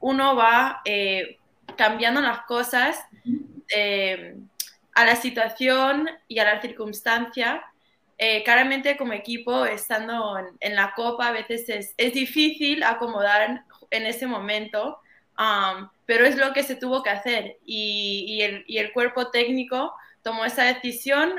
[0.00, 1.38] uno va eh,
[1.76, 2.98] cambiando las cosas
[4.92, 7.64] a la situación y a la circunstancia.
[8.18, 14.06] Eh, claramente como equipo, estando en, la Copa, a veces es, es, difícil acomodar en
[14.06, 14.98] ese momento,
[16.06, 20.64] pero es lo que se tuvo que hacer y, el, el, cuerpo técnico tomó esa
[20.64, 21.34] decisión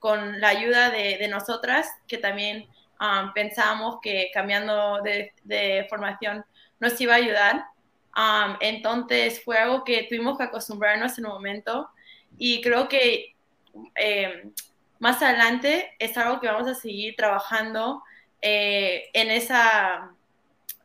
[0.00, 2.66] con la ayuda de, nosotras, que también
[3.00, 6.44] um, pensábamos que cambiando de, de, formación
[6.80, 7.66] nos iba a ayudar.
[8.60, 11.88] entonces fue algo que tuvimos que acostumbrarnos en un momento
[12.36, 13.36] y creo que
[13.94, 14.50] eh,
[15.00, 18.02] más adelante es algo que vamos a seguir trabajando
[18.40, 20.12] eh, en, esa,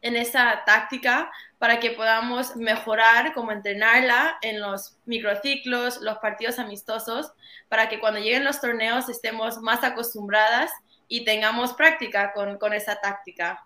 [0.01, 7.31] en esa táctica para que podamos mejorar, como entrenarla en los microciclos, los partidos amistosos,
[7.69, 10.71] para que cuando lleguen los torneos estemos más acostumbradas
[11.07, 13.63] y tengamos práctica con, con esa táctica.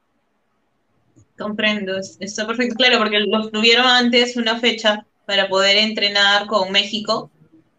[1.37, 7.31] Comprendo, está perfecto, claro, porque los tuvieron antes una fecha para poder entrenar con México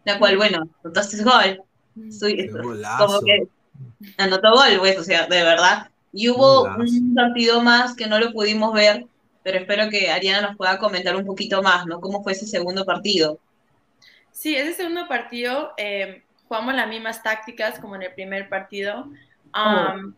[0.03, 1.63] la cual, bueno, anotaste gol.
[2.97, 3.47] Como que
[4.17, 5.89] anotó gol, pues, o sea, de verdad.
[6.13, 9.05] Y hubo un partido más que no lo pudimos ver,
[9.43, 12.01] pero espero que Ariana nos pueda comentar un poquito más, ¿no?
[12.01, 13.39] ¿Cómo fue ese segundo partido?
[14.31, 19.09] Sí, ese segundo partido eh, jugamos las mismas tácticas como en el primer partido.
[19.53, 20.11] Oh.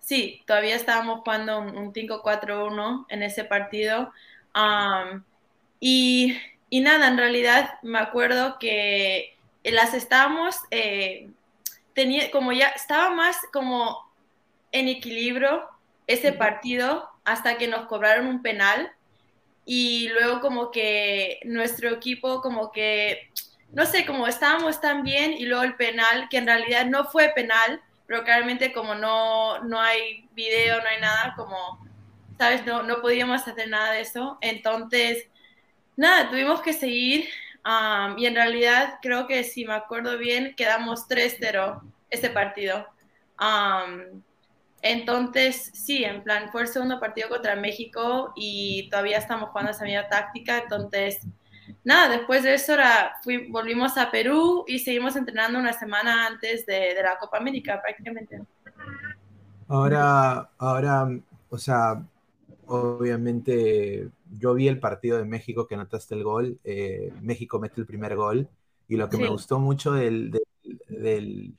[0.00, 4.12] Sí, todavía estábamos jugando un, 5-4-1 en ese partido.
[5.78, 6.36] y
[6.70, 9.36] y nada, en realidad me acuerdo que
[9.72, 11.30] las estábamos, eh,
[11.94, 14.08] tenía, como ya estaba más como
[14.72, 15.68] en equilibrio
[16.06, 18.92] ese partido hasta que nos cobraron un penal
[19.64, 23.30] y luego como que nuestro equipo como que,
[23.72, 27.32] no sé, como estábamos tan bien y luego el penal, que en realidad no fue
[27.34, 31.86] penal, pero claramente como no, no hay video, no hay nada, como,
[32.38, 32.64] ¿sabes?
[32.64, 34.38] No, no podíamos hacer nada de eso.
[34.40, 35.26] Entonces,
[35.96, 37.28] nada, tuvimos que seguir
[38.16, 42.86] y en realidad creo que si me acuerdo bien, quedamos 3-0 ese partido.
[44.80, 49.84] entonces, sí, en plan, fue el segundo partido contra México y todavía estamos jugando esa
[49.84, 50.58] misma táctica.
[50.58, 51.20] Entonces,
[51.84, 56.64] nada, después de eso ahora fui, volvimos a Perú y seguimos entrenando una semana antes
[56.64, 58.40] de, de la Copa América prácticamente.
[59.68, 61.08] Ahora, ahora,
[61.50, 62.02] o sea,
[62.66, 67.86] obviamente yo vi el partido de México que anotaste el gol, eh, México mete el
[67.86, 68.48] primer gol
[68.86, 70.38] y lo que me gustó mucho del,
[70.88, 71.54] del,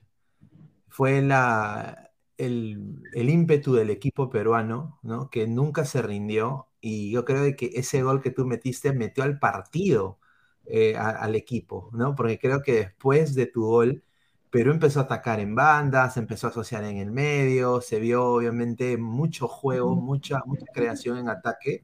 [0.87, 5.29] fue la, el, el, ímpetu del equipo peruano, ¿no?
[5.29, 9.39] que nunca se rindió y yo creo que ese gol que tú metiste metió al
[9.39, 10.19] partido,
[10.65, 12.15] eh, al equipo, ¿no?
[12.15, 14.03] porque creo que después de tu gol
[14.49, 18.97] Perú empezó a atacar en bandas, empezó a asociar en el medio, se vio obviamente
[18.97, 21.83] mucho juego, mucha, mucha creación en ataque.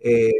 [0.00, 0.32] Eh,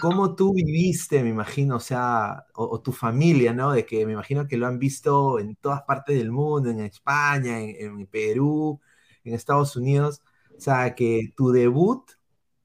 [0.00, 3.72] ¿Cómo tú viviste, me imagino, o sea, o, tu familia, ¿no?
[3.72, 7.60] De que me imagino que lo han visto en todas partes del mundo, en España,
[7.60, 8.80] en, Perú,
[9.24, 10.22] en Estados Unidos,
[10.56, 12.10] o sea, que tu debut,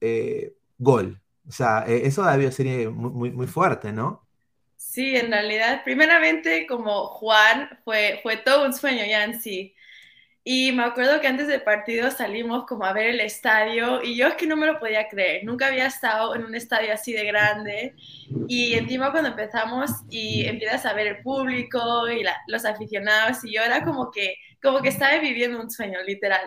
[0.00, 1.22] eh, gol.
[1.48, 4.26] O sea, e, eso debió ser muy, muy, muy fuerte, ¿no?
[4.92, 9.74] Sí, en realidad, primeramente como Juan fue, fue todo un sueño ya en sí.
[10.44, 14.28] Y me acuerdo que antes del partido salimos como a ver el estadio y yo
[14.28, 17.24] es que no me lo podía creer, nunca había estado en un estadio así de
[17.26, 17.94] grande
[18.48, 23.62] y encima cuando empezamos y empiezas a ver el público y los aficionados y yo
[23.62, 26.42] era como que, como que estaba viviendo un sueño, literal,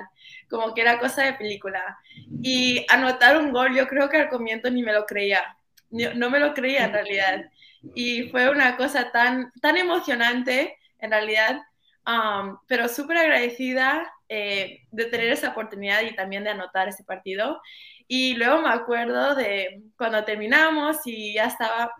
[0.50, 1.98] como que era cosa de película.
[2.44, 5.58] Y anotar un gol yo creo que al comienzo ni me lo creía,
[5.90, 7.46] no me lo creía en realidad
[7.94, 11.62] y fue una cosa tan, tan emocionante en realidad,
[12.08, 17.62] um, pero súper agradecida eh, de tener esa oportunidad y también de anotar ese partido.
[18.08, 21.92] Y luego me acuerdo de cuando terminamos y ya estaba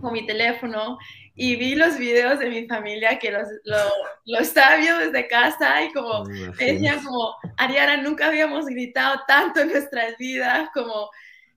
[0.00, 0.98] con mi teléfono
[1.34, 3.76] y vi los videos de mi familia que los, lo,
[4.24, 6.24] lo estaba viendo desde casa y como
[6.58, 11.10] decían como, Ariana, nunca habíamos gritado tanto en nuestras vidas, como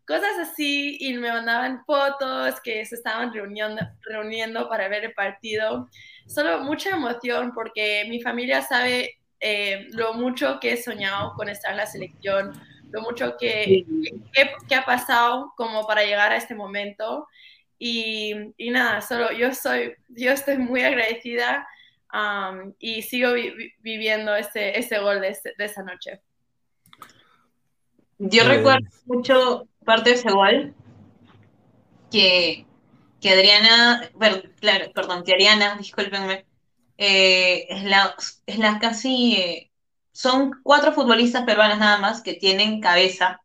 [0.08, 5.90] cosas así y me mandaban fotos que se estaban reuniendo, reuniendo para ver el partido.
[6.26, 11.72] Solo mucha emoción porque mi familia sabe eh, lo mucho que he soñado con estar
[11.72, 12.54] en la selección,
[12.90, 13.86] lo mucho que,
[14.34, 17.28] que, ha pasado como para llegar a este momento.
[17.78, 21.68] Y, y nada, solo yo, soy, yo estoy muy agradecida
[22.14, 23.34] um, y sigo
[23.80, 26.22] viviendo ese, ese gol de, de esa noche.
[28.20, 30.76] Yo recuerdo mucho parte de ese gol
[32.12, 32.66] que,
[33.22, 34.12] que Adriana,
[34.60, 36.46] claro, perdón, que Ariana, discúlpenme,
[36.98, 38.14] eh, es, la,
[38.46, 39.72] es la casi, eh,
[40.12, 43.42] son cuatro futbolistas peruanas nada más que tienen cabeza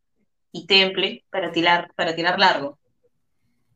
[0.50, 2.78] y temple para tirar, para tirar largo.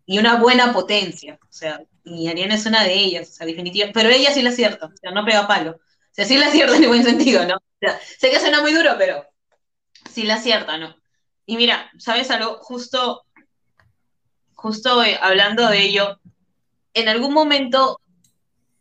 [0.05, 3.99] Y una buena potencia, o sea, y Ariana es una de ellas, o sea, definitivamente,
[3.99, 5.73] pero ella sí la acierta, o sea, no pega palo.
[5.73, 7.57] O sea, sí la acierta en buen sentido, ¿no?
[7.57, 9.25] O sé que suena muy duro, pero
[10.11, 10.97] sí la acierta, ¿no?
[11.47, 12.59] Y mira, ¿sabes algo?
[12.59, 13.25] Justo,
[14.55, 16.21] justo eh, hablando de ello,
[16.93, 18.01] ¿en algún momento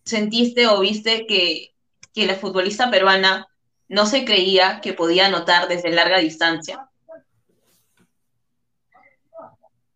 [0.03, 1.73] sentiste o viste que,
[2.13, 3.47] que la futbolista peruana
[3.87, 6.89] no se creía que podía anotar desde larga distancia?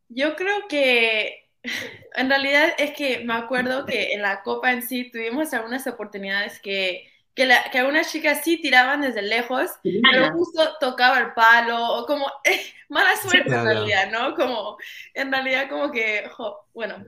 [0.09, 1.49] Yo creo que
[2.15, 6.59] en realidad es que me acuerdo que en la Copa en sí tuvimos algunas oportunidades
[6.59, 11.93] que que, la, que algunas chicas sí tiraban desde lejos, pero justo tocaba el palo,
[11.93, 12.25] o como,
[12.89, 14.35] mala suerte en realidad, ¿no?
[14.35, 14.77] Como,
[15.13, 16.29] en realidad como que,
[16.73, 17.03] bueno,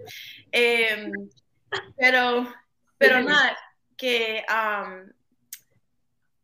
[0.51, 1.11] em,
[1.97, 2.53] pero,
[2.97, 3.57] pero nada,
[3.97, 4.43] que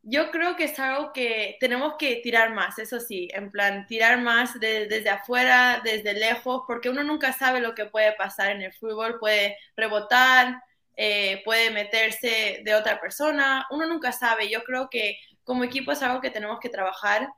[0.09, 4.21] yo creo que es algo que tenemos que tirar más, eso sí, en plan, tirar
[4.21, 8.73] más desde afuera, desde lejos, porque uno nunca sabe lo que puede pasar en el
[8.73, 10.63] fútbol, puede rebotar,
[10.99, 14.49] eh, puede meterse de otra persona, uno nunca sabe.
[14.49, 17.29] Yo creo que como equipo es algo que tenemos que trabajar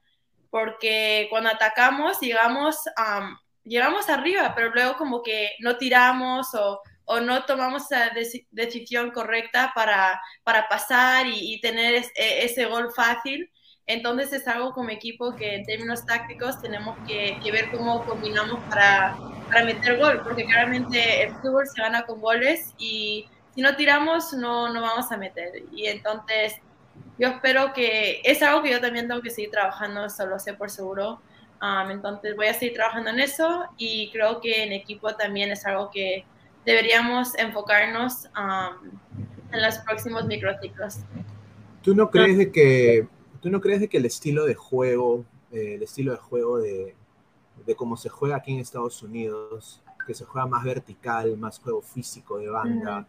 [0.50, 2.78] porque cuando atacamos llegamos,
[3.64, 6.82] llegamos arriba, pero luego como que no tiramos o,
[7.22, 8.12] no tomamos la
[8.52, 13.52] decisión correcta para, para pasar y, tener e, ese gol fácil.
[13.88, 18.64] Entonces es algo como equipo que en términos tácticos tenemos que, que ver cómo combinamos
[18.70, 23.28] para, para meter gol, porque claramente el fútbol se gana con goles y
[23.60, 25.66] si no tiramos, no, no vamos a meter.
[25.74, 26.56] Y entonces,
[27.18, 30.54] yo espero que es algo que yo también tengo que seguir trabajando, eso lo sé
[30.54, 31.20] por seguro.
[31.62, 35.66] Um, entonces voy a seguir trabajando en eso y creo que en equipo también es
[35.66, 36.24] algo que
[36.66, 38.92] deberíamos enfocarnos um,
[39.52, 41.00] en los próximos microciclos.
[41.82, 43.10] ¿Tú no crees de que,
[43.42, 46.96] tú no crees de que el estilo de juego, eh, el estilo de juego de,
[47.66, 51.82] de cómo se juega aquí en Estados Unidos, que se juega más vertical, más juego
[51.82, 53.06] físico de banda,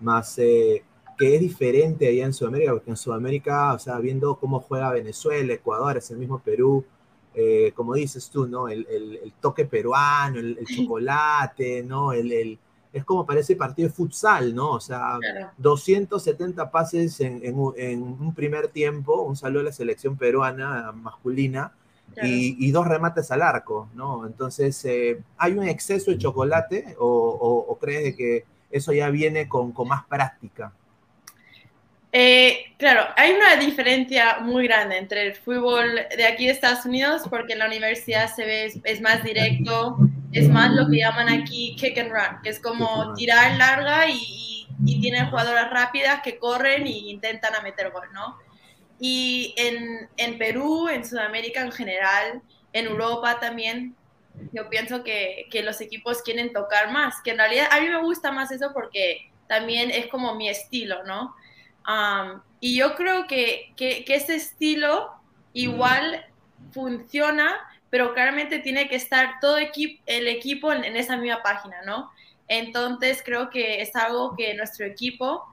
[0.00, 0.82] más eh,
[1.18, 5.52] que es diferente allá en Sudamérica, porque en Sudamérica, o sea, viendo cómo juega Venezuela,
[5.52, 6.84] Ecuador, es el mismo Perú,
[7.34, 8.68] eh, como dices tú, ¿no?
[8.68, 12.12] El, el, toque peruano, el, chocolate, ¿no?
[12.12, 12.58] El,
[12.92, 14.72] es como parece partido de futsal, ¿no?
[14.72, 15.18] O sea,
[15.58, 21.72] 270 pases en, en, en, un primer tiempo, un saludo a la selección peruana masculina,
[22.22, 24.26] y, y, dos remates al arco, ¿no?
[24.26, 29.10] Entonces, eh, ¿hay un exceso de chocolate o, o, o crees de que eso ya
[29.10, 30.72] viene con, con más práctica?
[32.10, 37.22] Eh, claro, hay una diferencia muy grande entre el fútbol de aquí de Estados Unidos,
[37.28, 39.98] porque en la universidad se ve, es, más directo,
[40.32, 44.66] es más lo que llaman aquí kick and run, que es como tirar larga y,
[44.86, 48.38] y, tienen jugadoras rápidas que corren y intentan a meter gol, ¿no?
[48.98, 52.40] Y en, en Perú, en Sudamérica en general,
[52.72, 53.94] en Europa también,
[54.52, 58.02] yo pienso que, que los equipos quieren tocar más, que en realidad a mí me
[58.02, 61.34] gusta más eso porque también es como mi estilo, ¿no?
[62.60, 65.10] y yo creo que, que, ese estilo
[65.54, 66.26] igual
[66.70, 67.56] funciona,
[67.88, 72.10] pero claramente tiene que estar todo el equipo en, esa misma página, ¿no?
[72.46, 75.46] Entonces creo que es algo que nuestro equipo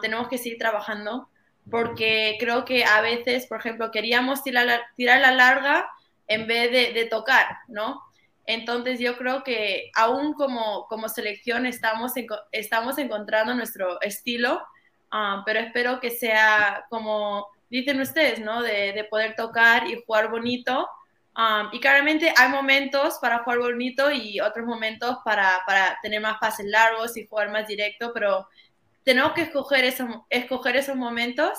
[0.00, 1.28] tenemos que seguir trabajando,
[1.70, 5.88] porque creo que a veces, por ejemplo, queríamos tirar la, tirar la larga
[6.26, 8.02] en vez de, de tocar, ¿no?
[8.48, 12.12] Entonces yo creo que aún como, como selección estamos,
[12.50, 14.60] estamos encontrando nuestro estilo
[15.10, 18.62] Ah, pero espero que sea como dicen ustedes, ¿no?
[18.62, 20.88] De, de poder tocar y jugar bonito.
[21.36, 26.38] Um, y claramente hay momentos para jugar bonito y otros momentos para, para, tener más
[26.38, 28.48] pases largos y jugar más directo, pero
[29.04, 31.56] tenemos que escoger, eso, escoger esos momentos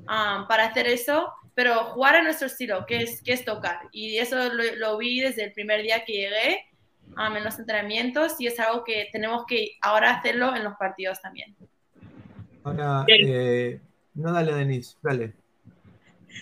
[0.00, 3.80] um, para hacer eso, pero jugar a nuestro estilo, que es, que es tocar.
[3.92, 6.64] Y eso lo, lo vi desde el primer día que llegué
[7.16, 11.20] um, en los entrenamientos y es algo que tenemos que ahora hacerlo en los partidos
[11.20, 11.54] también.
[12.64, 13.80] Ahora, eh,
[14.14, 15.32] no, dale, Denise, dale.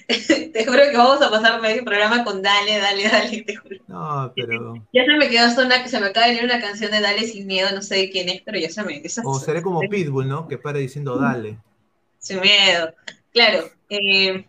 [0.52, 3.76] te juro que vamos a pasar medio programa con dale, dale, dale, te juro.
[3.88, 4.74] No, pero.
[4.92, 7.26] Ya se me quedó zona que se me acaba de venir una canción de Dale
[7.26, 9.02] sin miedo, no sé de quién es, pero ya se me.
[9.24, 10.46] o seré como Pitbull, ¿no?
[10.46, 11.58] Que para diciendo dale.
[12.18, 12.94] Sin miedo.
[13.32, 13.70] Claro.
[13.88, 14.44] Eh,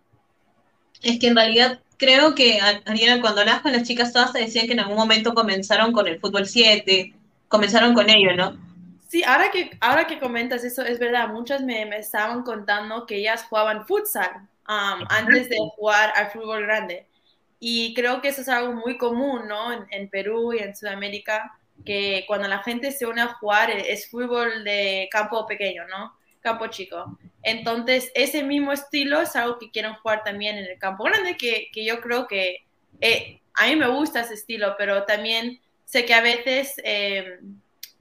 [1.02, 4.66] es que en realidad creo que, Ariana, cuando hablas con las chicas todas te decían
[4.66, 7.14] que en algún momento comenzaron con el fútbol 7,
[7.48, 8.58] comenzaron con ello, ¿no?
[9.08, 13.18] Sí, ahora que, ahora que comentas eso, es verdad, muchas me, me estaban contando que
[13.18, 17.06] ellas jugaban futsal um, antes de jugar al fútbol grande.
[17.60, 19.74] Y creo que eso es algo muy común, ¿no?
[19.74, 21.52] En, en, Perú y en Sudamérica,
[21.86, 26.16] que cuando la gente se une a jugar e, es fútbol de campo pequeño, ¿no?
[26.42, 27.18] Campo chico.
[27.44, 31.70] Entonces, ese mismo estilo es algo que quieren jugar también en el campo grande, que,
[31.72, 32.66] que yo creo que
[33.00, 36.76] eh, a mí me gusta ese estilo, pero también sé que a veces...
[36.84, 37.40] Eh,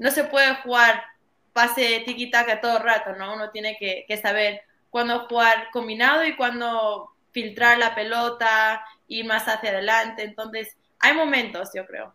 [0.00, 1.04] no se puede jugar
[1.52, 3.34] pase tiki-taka todo el rato, ¿no?
[3.34, 9.68] Uno tiene que, saber cuándo jugar combinado y cuándo filtrar la pelota, ir más hacia
[9.68, 10.24] adelante.
[10.24, 12.14] Entonces, hay momentos, yo creo.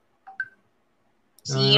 [1.44, 1.78] Sí,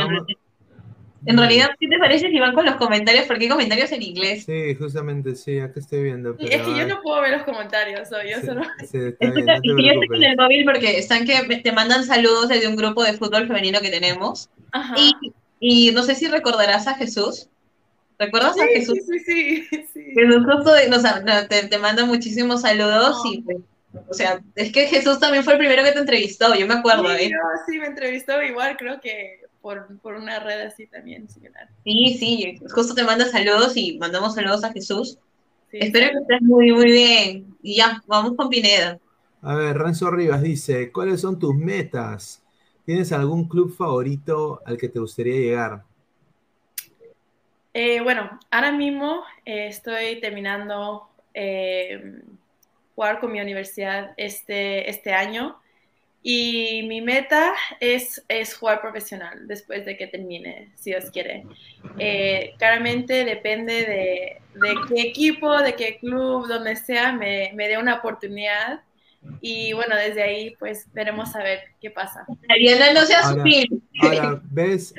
[1.28, 3.26] en realidad, ¿qué te parece si van con los comentarios?
[3.26, 4.46] Porque hay comentarios en inglés.
[4.46, 6.36] Sí, justamente, sí, acá estoy viendo.
[6.40, 8.62] es que yo no puedo ver los comentarios, yo solo...
[8.90, 12.50] Sí, está bien, no yo estoy en el móvil porque están que te mandan saludos
[12.50, 14.50] desde un grupo de fútbol femenino que tenemos.
[14.72, 14.96] Ajá.
[14.98, 15.14] Y
[15.60, 17.50] y no sé si recordarás a Jesús.
[18.20, 19.00] ¿Recuerdas a Jesús?
[19.08, 20.04] Sí, sí, sí.
[20.14, 20.72] Jesús justo
[21.50, 23.58] te, te, manda muchísimos saludos y pues,
[24.08, 27.16] o sea, es que Jesús también fue el primero que te entrevistó, yo me acuerdo.
[27.16, 27.32] Sí, ¿eh?
[27.68, 31.68] sí me entrevistó igual, creo que por, por una red así también similar.
[31.84, 35.20] Sí, sí, justo te manda saludos y mandamos saludos a Jesús.
[35.74, 37.57] Espero que estés muy, muy bien.
[37.61, 38.97] Y ya, vamos con Pineda.
[39.41, 42.41] A ver, Renzo Rivas dice, ¿cuáles son tus metas?
[42.86, 45.84] ¿Tienes algún club favorito al que te gustaría llegar?
[47.74, 52.22] Eh, bueno, ahora mismo eh, estoy terminando eh,
[52.95, 55.57] jugar con mi universidad este, este año
[56.24, 61.45] y mi meta es, es jugar profesional después de que termine, si Dios quiere.
[62.57, 67.95] claramente depende de, de, qué equipo, de qué club, donde sea, me, me dé una
[67.95, 68.82] oportunidad
[69.41, 72.26] y bueno, desde ahí pues veremos a ver qué pasa.
[72.49, 73.78] Ariana, no seas humilde.
[74.01, 74.93] Ahora, ves,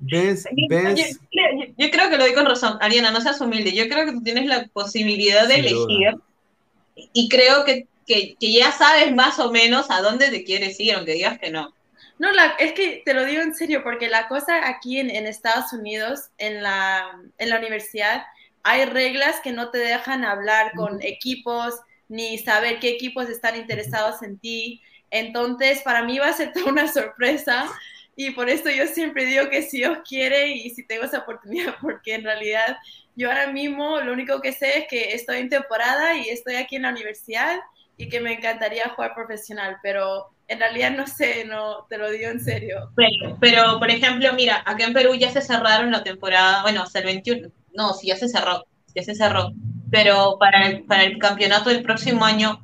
[0.00, 1.20] ves, ves.
[1.76, 2.78] Yo, creo que lo doy con razón.
[2.80, 3.72] Ariana, no seas humilde.
[3.72, 6.16] Yo creo que tú tienes la posibilidad de elegir
[7.12, 11.12] y creo que, que, ya sabes más o menos a dónde te quieres ir, aunque
[11.12, 11.72] digas que no.
[12.18, 15.26] No, la, es que te lo digo en serio, porque la cosa aquí en, en
[15.26, 18.24] Estados Unidos, en la, en la universidad,
[18.64, 21.74] hay reglas que no te dejan hablar con equipos
[22.08, 24.82] ni saber qué equipos están interesados en ti.
[25.10, 27.70] Entonces, para mí va a ser toda una sorpresa
[28.20, 31.76] y por esto yo siempre digo que si Dios quiere y si tengo esa oportunidad,
[31.80, 32.76] porque en realidad
[33.14, 36.76] yo ahora mismo lo único que sé es que estoy en temporada y estoy aquí
[36.76, 37.60] en la universidad
[37.98, 42.30] y que me encantaría jugar profesional, pero en realidad no sé, no te lo digo
[42.30, 42.90] en serio.
[42.94, 47.00] Pero, pero por ejemplo, mira, acá en Perú ya se cerraron la temporada, bueno, hasta
[47.00, 49.50] el 21, no, sí, ya se cerró, ya se cerró,
[49.90, 52.62] pero para el, para el campeonato del próximo año,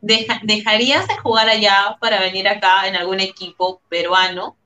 [0.00, 4.56] ¿dejarías de jugar allá para venir acá en algún equipo peruano?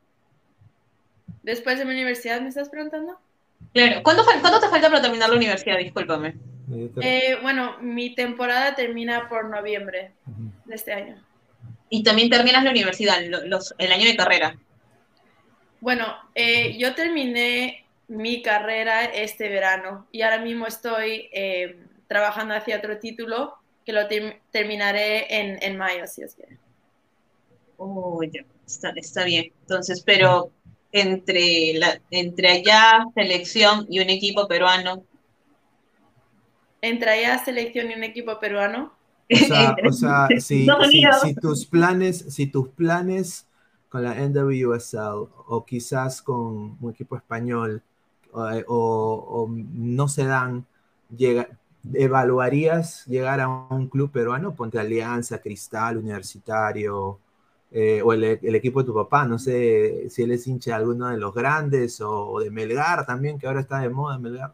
[1.42, 3.18] Después de mi universidad, ¿me estás preguntando?
[3.72, 4.00] Claro.
[4.04, 5.76] ¿Cuánto, cuánto te falta para terminar la universidad?
[5.78, 6.36] Discúlpame.
[7.00, 10.12] Eh, bueno, mi temporada termina por noviembre
[10.64, 11.22] de este año.
[11.90, 14.58] ¿Y también terminas la universidad, el año de carrera?
[15.80, 21.76] Bueno, eh, yo terminé mi carrera este verano y ahora mismo estoy eh,
[22.08, 23.54] trabajando hacia otro título
[23.84, 24.02] que lo
[24.50, 26.56] terminaré en, en, mayo, si es que.
[27.76, 29.52] Oh, ya, está, está bien.
[29.60, 30.50] Entonces, pero
[30.90, 35.04] entre, la, entre allá, selección y un equipo peruano?
[36.84, 38.92] ¿Entre allá, selección y un equipo peruano?
[39.30, 40.66] O sea, si,
[41.40, 43.46] tus planes, si tus planes
[43.88, 47.82] con la NWSL o quizás con un equipo español
[48.32, 50.66] o, no se dan,
[51.16, 51.48] llega,
[51.92, 54.54] ¿evaluarías llegar a un club peruano?
[54.54, 57.18] Ponte Alianza, Cristal, Universitario,
[57.70, 61.08] eh, o el, equipo de tu papá, no sé si él es hincha de alguno
[61.08, 64.52] de los grandes o, de Melgar también, que ahora está de moda Melgar.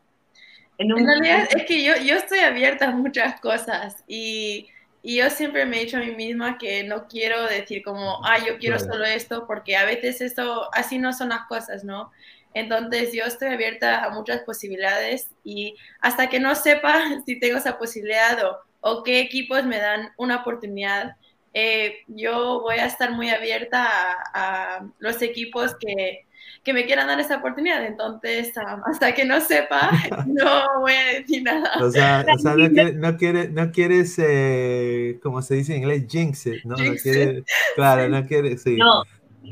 [0.80, 4.68] En, realidad es que yo, yo estoy abierta a muchas cosas y,
[5.02, 8.38] y, yo siempre me he dicho a mí misma que no quiero decir como, ah,
[8.38, 12.10] yo quiero solo esto, porque a veces esto, así no son las cosas, ¿no?
[12.54, 17.78] Entonces yo estoy abierta a muchas posibilidades y hasta que no sepa si tengo esa
[17.78, 21.16] posibilidad o, o qué equipos me dan una oportunidad,
[21.52, 23.86] eh, yo voy a estar muy abierta
[24.32, 26.26] a, los equipos que,
[26.64, 27.84] que, me quieran dar esa oportunidad.
[27.84, 28.52] Entonces,
[28.84, 29.90] hasta que no sepa,
[30.26, 31.72] no voy a decir nada.
[31.80, 36.46] O sea, o sea no, quieres, no quieres eh, como se dice en inglés, jinx
[36.64, 36.76] ¿no?
[36.76, 37.44] no quieres,
[37.74, 38.76] claro, no quieres, sí.
[38.76, 39.04] No,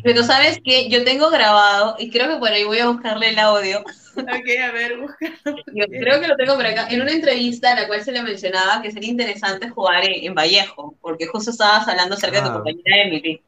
[0.03, 3.39] pero sabes que yo tengo grabado, y creo que por ahí voy a buscarle el
[3.39, 3.83] audio.
[4.17, 5.35] Ok, a ver, búscalo.
[5.75, 6.89] Yo creo que lo tengo por acá.
[6.91, 10.97] En una entrevista en la cual se le mencionaba que sería interesante jugar en, Vallejo,
[11.01, 12.55] porque justo estabas hablando acerca de tu ah.
[12.55, 13.41] compañera Emily.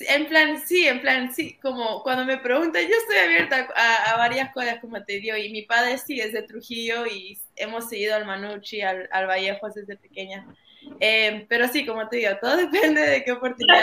[0.00, 4.52] En plan, sí, en plan, sí, como cuando me preguntan, yo estoy abierta a, varias
[4.52, 8.24] cosas, como te digo, y mi padre sí es de Trujillo y hemos seguido al
[8.24, 10.46] Manucci, al, al Vallejo desde pequeña.
[11.00, 13.82] Eh, pero sí, como te digo, todo depende de qué oportunidad.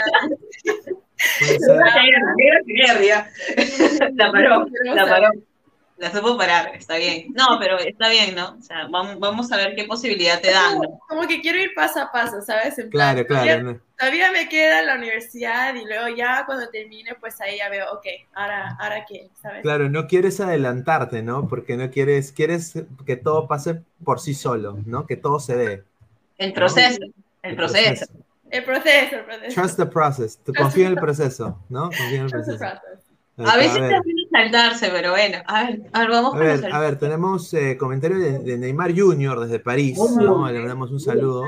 [4.14, 5.30] la paró, la paró.
[6.00, 7.26] La supo parar, está bien.
[7.34, 8.56] No, pero está bien, ¿no?
[8.58, 10.78] O sea, vamos, a ver qué posibilidad te dan.
[11.06, 12.74] Como que quiero ir paso a paso, ¿sabes?
[12.90, 13.78] claro, claro.
[13.98, 18.06] Todavía, me queda la universidad y luego ya cuando termine, pues ahí ya veo, ok,
[18.32, 19.60] ahora, ahora qué, ¿sabes?
[19.60, 21.46] Claro, no quieres adelantarte, ¿no?
[21.46, 25.06] Porque no quieres, quieres que todo pase por sí solo, ¿no?
[25.06, 25.84] Que todo se dé.
[26.38, 26.98] El proceso,
[27.42, 28.06] el proceso.
[28.50, 29.54] El proceso, el proceso.
[29.54, 30.38] Trust the process.
[30.56, 31.82] Confía en el proceso, ¿no?
[31.82, 32.64] Confía en el proceso.
[33.38, 35.38] A veces también saltarse, pero bueno.
[35.46, 39.40] A ver, a ver vamos a ver, a ver, tenemos eh, comentario de, Neymar Jr.
[39.40, 40.50] desde París, ¿no?
[40.50, 41.44] Le damos un saludo.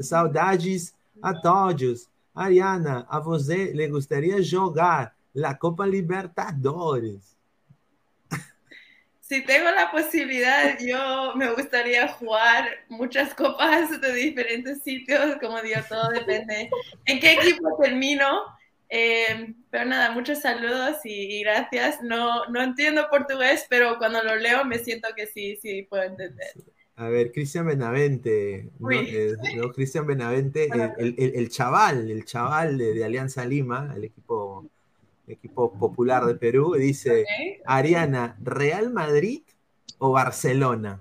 [0.00, 2.08] Saudades a todos.
[2.34, 7.36] Ariana, a você le gustaría jugar la Copa Libertadores?
[9.30, 15.80] si tengo la posibilidad, yo me gustaría jugar muchas copas de diferentes sitios, como digo,
[15.88, 16.68] todo depende
[17.06, 18.26] en qué equipo termino.
[18.90, 22.02] Eh, pero nada, muchos saludos y, gracias.
[22.02, 26.52] No, no entiendo portugués, pero cuando lo leo me siento que sí, sí puedo entender.
[26.96, 28.90] A ver, Cristian Benavente, ¿no?
[28.90, 29.36] Eh,
[29.74, 30.68] Cristian Benavente,
[30.98, 34.68] el, el, chaval, el chaval de, de Alianza Lima, el equipo
[35.32, 37.24] equipo popular de Perú, dice,
[37.64, 39.42] Ariana, ¿Real Madrid
[39.98, 41.00] o Barcelona?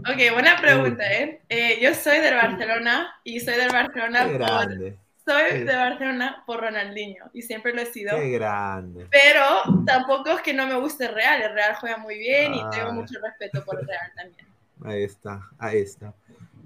[0.00, 1.42] Ok, buena pregunta, ¿eh?
[1.48, 1.78] ¿eh?
[1.82, 5.07] Yo soy del Barcelona y soy del Barcelona por...
[5.28, 8.16] Soy de Barcelona por Ronaldinho y siempre lo he sido.
[8.16, 9.06] Qué grande.
[9.10, 9.44] Pero
[9.84, 11.42] tampoco es que no me guste el Real.
[11.42, 12.92] El Real juega muy bien y tengo ah.
[12.92, 14.46] mucho respeto por el Real también.
[14.82, 16.14] Ahí está, ahí está.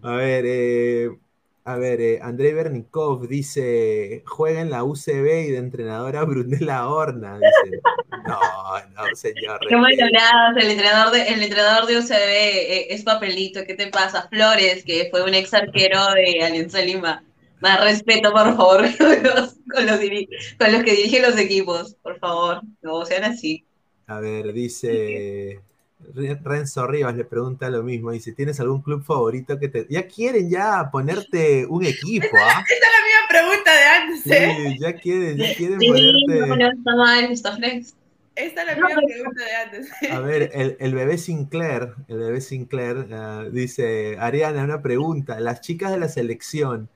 [0.03, 1.11] A ver, eh,
[1.65, 7.39] A ver, eh, Andrei Bernikov dice, juega en la UCB y de entrenadora Brunella Horna.
[7.39, 7.81] Dice,
[8.29, 8.41] no,
[8.95, 9.59] no, señor.
[9.69, 13.89] Qué mal hablado, el entrenador de, el entrenador de UCB eh, es papelito, ¿qué te
[13.89, 14.29] pasa?
[14.29, 17.25] Flores, que fue un ex arquero de Alianza Lima.
[17.63, 23.07] Más respeto, por favor, con los, con los, que dirigen los equipos, por favor, no
[23.07, 23.65] sean así.
[24.09, 25.61] A ver, dice
[26.43, 29.87] Renzo Rivas le pregunta lo mismo, dice, ¿tienes algún club favorito que te...
[29.89, 32.65] Ya quieren ya ponerte un equipo, ¿ah?
[32.67, 34.73] Esa es la misma pregunta de antes, ¿eh?
[34.73, 36.47] Sí, ya quieren, ya quieren Sí, ponerte...
[36.47, 37.95] no, no está mal, está flex.
[38.35, 40.11] Esta es la misma pregunta de antes.
[40.11, 45.61] A ver, el, el bebé Sinclair, el bebé Sinclair ah, dice, Ariana, una pregunta, ¿las
[45.61, 46.89] chicas de la selección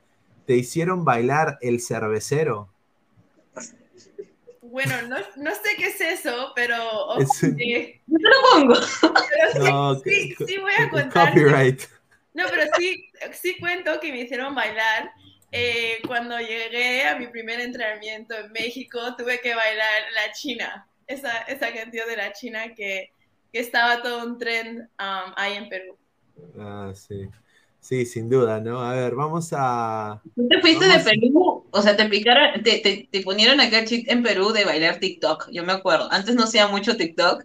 [0.47, 2.69] te hicieron bailar el cervecero?
[4.63, 7.19] Bueno, no, no sé qué es eso, pero...
[7.19, 8.75] Es un- eh, Yo te lo pongo.
[9.01, 11.29] pero sí, No, sí, que- sí voy a contar.
[11.31, 11.81] Copyright.
[12.35, 15.11] No, pero sí, sí cuento que me hicieron bailar.
[15.53, 21.39] Eh, cuando llegué a mi primer entrenamiento en México, tuve que bailar la China, esa,
[21.43, 23.11] esa canción de la China que,
[23.53, 25.97] que estaba todo un tren um, ahí en Perú.
[26.59, 27.27] Ah, sí.
[27.87, 28.81] Sí, sin duda, ¿no?
[28.81, 30.21] A ver, vamos a...
[30.35, 34.09] Tú te fuiste de Perú, o sea, te picaron, te, te, te ponieron acá chip
[34.11, 36.09] en Perú de bailar TikTok, yo me acuerdo.
[36.11, 37.45] Antes no hacía mucho TikTok.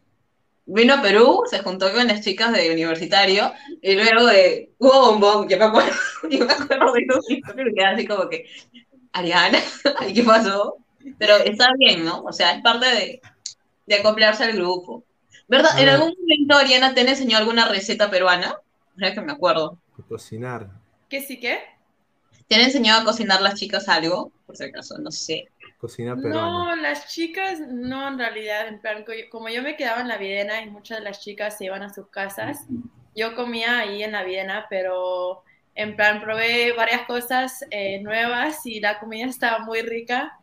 [0.65, 3.51] Vino a Perú, se juntó con las chicas de universitario,
[3.83, 5.91] y luego de hubo bombón, yo me acuerdo,
[6.31, 8.45] yo me acuerdo de TikTok que quedaba así como que,
[9.11, 9.59] Ariana,
[10.09, 10.77] ¿y ¿qué pasó?
[11.19, 12.23] Pero está bien, ¿no?
[12.23, 13.21] O sea, es parte de,
[13.85, 15.03] de acoplarse al grupo.
[15.47, 15.73] ¿Verdad?
[15.75, 15.93] A ¿En ver.
[15.93, 18.55] algún momento Ariana te enseñó alguna receta peruana?
[18.97, 19.77] Es que me acuerdo.
[20.07, 20.69] Cocinar.
[21.09, 21.59] ¿Qué sí qué?
[22.47, 24.31] ¿Te han enseñado a cocinar las chicas algo?
[24.45, 25.49] Por si acaso, no sé.
[25.79, 26.63] Cocina peruana.
[26.63, 30.17] No, las chicas no en realidad, en plan, co- como yo me quedaba en la
[30.17, 32.67] Videna y muchas de las chicas se iban a sus casas,
[33.15, 35.43] yo comía ahí en la Videna, pero
[35.75, 40.37] en plan probé varias cosas eh, nuevas y la comida estaba muy rica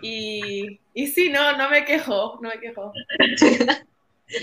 [0.00, 2.92] y, y sí, no, no me quejo, no me quejo.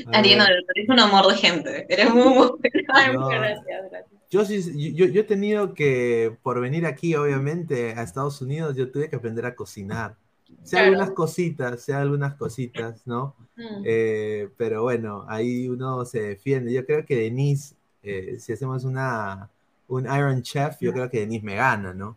[0.08, 1.86] A Ariana, ver, eres un amor de gente.
[1.92, 2.50] Eres muy, muy-
[2.94, 3.22] Ay, No.
[3.22, 4.20] muchas gracias, gracias.
[4.32, 9.10] Yo yo, yo he tenido que, por venir aquí, obviamente, a Estados Unidos, yo tuve
[9.10, 10.16] que aprender a cocinar.
[10.64, 10.86] Sé Claro.
[10.92, 13.36] algunas cositas, sé algunas cositas, ¿no?
[13.56, 13.82] Mm.
[13.86, 16.72] Eh, pero bueno, ahí uno se defiende.
[16.72, 19.50] Yo creo que Denise, eh, si hacemos una,
[19.88, 22.16] un Iron Chef, yo creo que Denise me gana, ¿no?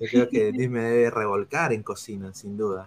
[0.00, 2.86] Yo creo que Denise me debe revolcar en cocina, sin duda.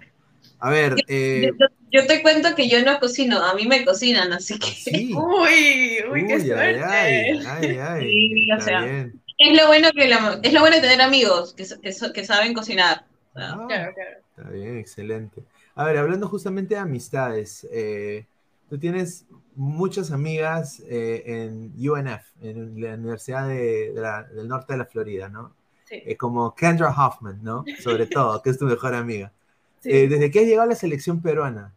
[0.59, 4.31] A ver, eh, yo, yo te cuento que yo no cocino, a mí me cocinan,
[4.33, 5.13] así que sí.
[5.15, 6.83] Uy, uy, qué Uy, suerte.
[6.83, 8.81] ay, ay, ay, Sí, o está sea.
[8.81, 9.21] bien.
[9.37, 12.53] es lo bueno que la- es lo bueno de tener amigos que, que, que saben
[12.53, 13.05] cocinar.
[13.35, 13.63] Ah.
[13.67, 14.11] Claro, claro.
[14.37, 15.43] Está bien, excelente.
[15.75, 18.25] A ver, hablando justamente de amistades, eh,
[18.69, 19.25] tú tienes
[19.55, 24.85] muchas amigas eh, en UNF, en la Universidad de- de la- del Norte de la
[24.85, 25.53] Florida, ¿no?
[25.85, 26.01] Sí.
[26.05, 27.63] Eh, como Kendra Hoffman, ¿no?
[27.81, 29.31] Sobre todo, que es tu mejor amiga.
[29.79, 29.89] Sí.
[29.91, 31.73] Eh, desde que has llegado a la selección peruana,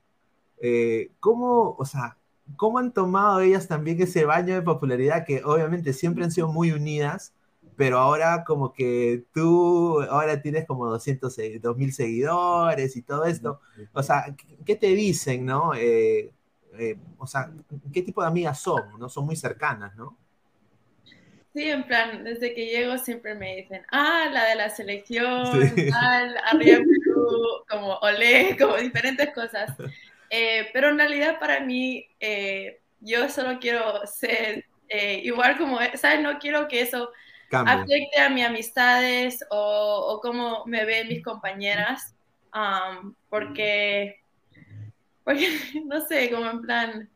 [0.62, 2.18] eh, ¿cómo, o sea,
[2.56, 6.72] cómo han tomado ellas también ese baño de popularidad que obviamente siempre han sido muy
[6.72, 7.34] unidas,
[7.76, 13.60] pero ahora como que tú ahora tienes como 200, se- 2000 seguidores y todo esto.
[13.92, 15.74] O sea, ¿qué- ¿qué te dicen, no?
[15.74, 16.32] Eh,
[16.74, 17.52] eh, o sea,
[17.92, 18.98] ¿qué tipo de amigas son?
[18.98, 19.08] ¿No?
[19.10, 20.18] Son muy cercanas, ¿no?
[21.54, 25.86] Sí, en plan, desde que llego siempre me dicen, ah, la de la selección, Sí.
[25.86, 29.70] tal, arriba Perú, como olé, como diferentes cosas.
[30.34, 36.22] Eh, pero en realidad para mí, eh, yo solo quiero ser eh, igual como, ¿sabes?
[36.22, 37.10] No quiero que eso
[37.50, 42.14] afecte a mis amistades o, o cómo me ven mis compañeras,
[42.54, 44.22] um, porque,
[45.22, 45.48] porque,
[45.84, 47.10] no sé, como en plan,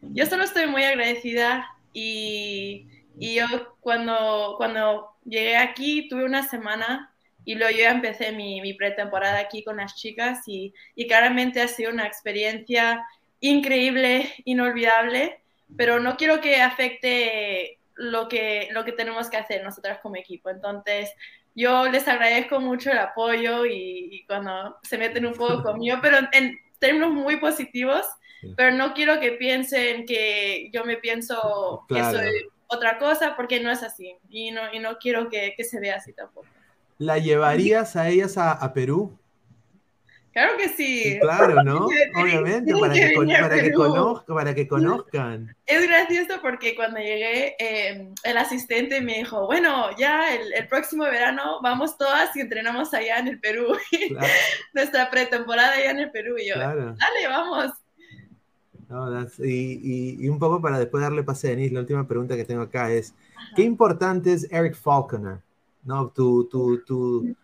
[0.00, 2.88] yo solo estoy muy agradecida y,
[3.18, 3.46] y yo
[3.80, 9.38] cuando, cuando llegué aquí tuve una semana y luego yo ya empecé mi, mi pretemporada
[9.38, 13.04] aquí con las chicas y, y claramente ha sido una experiencia
[13.40, 15.40] increíble, inolvidable,
[15.76, 20.50] pero no quiero que afecte lo que, lo que tenemos que hacer nosotras como equipo.
[20.50, 21.10] Entonces,
[21.54, 26.18] yo les agradezco mucho el apoyo y, y cuando se meten un poco conmigo, pero
[26.18, 28.04] en, en términos muy positivos,
[28.40, 28.54] Sí.
[28.56, 32.20] pero no quiero que piensen que yo me pienso Claro.
[32.20, 34.14] que soy otra cosa, porque no es así.
[34.30, 36.46] Y no, y no quiero que, que se vea así tampoco.
[36.98, 39.16] ¿La llevarías a ellas a, a Perú?
[40.32, 41.18] Claro que sí.
[41.20, 41.86] Claro, ¿no?
[42.16, 45.56] Obviamente, para que para conozca, para conozcan.
[45.66, 51.04] Es gracioso porque cuando llegué, eh, el asistente me dijo, bueno, ya el, el próximo
[51.04, 53.76] verano vamos todas y entrenamos allá en el Perú.
[54.08, 54.28] Claro,
[54.74, 56.36] Nuestra pretemporada allá en el Perú.
[56.38, 56.94] Y yo, claro.
[56.96, 57.72] dale, vamos.
[58.88, 62.06] No, that's- y, y- y un poco para después darle pase a Denise, la última
[62.06, 63.12] pregunta que tengo acá es,
[63.56, 65.38] ¿qué importante es Eric Falconer
[65.84, 66.08] ¿no?
[66.08, 67.36] Tu, tu, tu,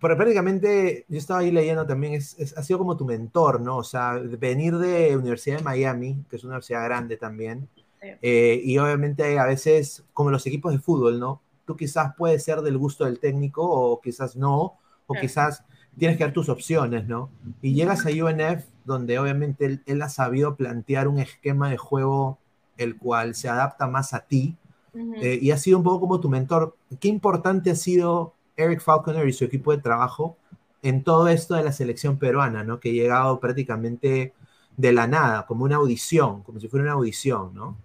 [0.00, 3.78] pero prácticamente yo estaba ahí leyendo también, es, ha sido como tu mentor, ¿no?
[3.78, 7.68] O sea, venir de Universidad de Miami, que es una universidad grande también,
[8.00, 11.42] eh, y obviamente a veces, como los equipos de fútbol, ¿no?
[11.64, 15.64] Tú quizás puedes ser del gusto del técnico o quizás no, o quizás
[15.98, 17.30] tienes que dar tus opciones, ¿no?
[17.60, 22.38] Y llegas a UNF, donde obviamente él, ha sabido plantear un esquema de juego
[22.76, 24.56] el cual se adapta más a ti,
[24.94, 26.76] eh, y ha sido un poco como tu mentor.
[27.00, 30.36] ¿Qué importante ha sido Eric Falconer y su equipo de trabajo
[30.82, 32.80] en todo esto de la selección peruana, ¿no?
[32.80, 34.32] Que ha llegado prácticamente
[34.76, 37.76] de la nada, como una audición, como si fuera una audición, ¿no?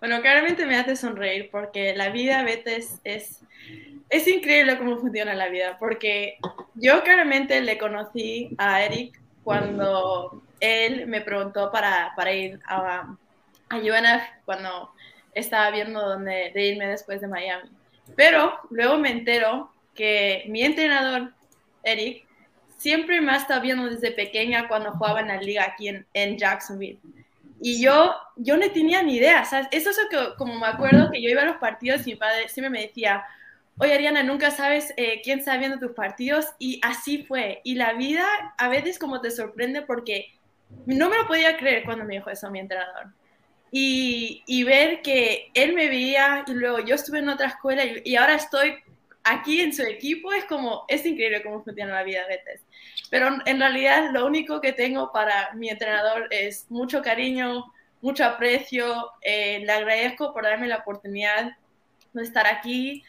[0.00, 3.42] Bueno, claramente me hace sonreír porque la vida, Bete, es, es,
[4.08, 6.38] es, increíble cómo funciona la vida, porque
[6.74, 13.14] yo claramente le conocí a Eric cuando él me preguntó para, para ir a,
[13.68, 14.90] a UNF cuando
[15.34, 17.70] estaba viendo dónde de irme después de Miami.
[18.16, 21.32] Pero luego me entero que mi entrenador,
[21.82, 22.26] Eric,
[22.76, 26.38] siempre me ha estado viendo desde pequeña cuando jugaba en la liga aquí en, en
[26.38, 26.98] Jacksonville.
[27.60, 29.68] Y yo, yo no tenía ni idea, ¿sabes?
[29.70, 32.16] Eso es lo que, como me acuerdo que yo iba a los partidos y mi
[32.16, 33.22] padre siempre me decía,
[33.76, 37.60] oye Ariana, nunca sabes eh, quién está viendo tus partidos y así fue.
[37.64, 38.24] Y la vida
[38.56, 40.32] a veces como te sorprende porque
[40.86, 43.08] no me lo podía creer cuando me dijo eso mi entrenador.
[43.72, 48.02] Y, y ver que él me veía y luego yo estuve en otra escuela y,
[48.04, 48.74] y ahora estoy
[49.24, 52.62] aquí en su equipo es como, es increíble cómo funciona la vida a veces.
[53.10, 59.10] Pero en realidad lo único que tengo para mi entrenador es mucho cariño, mucho aprecio.
[59.22, 61.56] Eh, le agradezco por darme la oportunidad
[62.12, 63.02] de estar aquí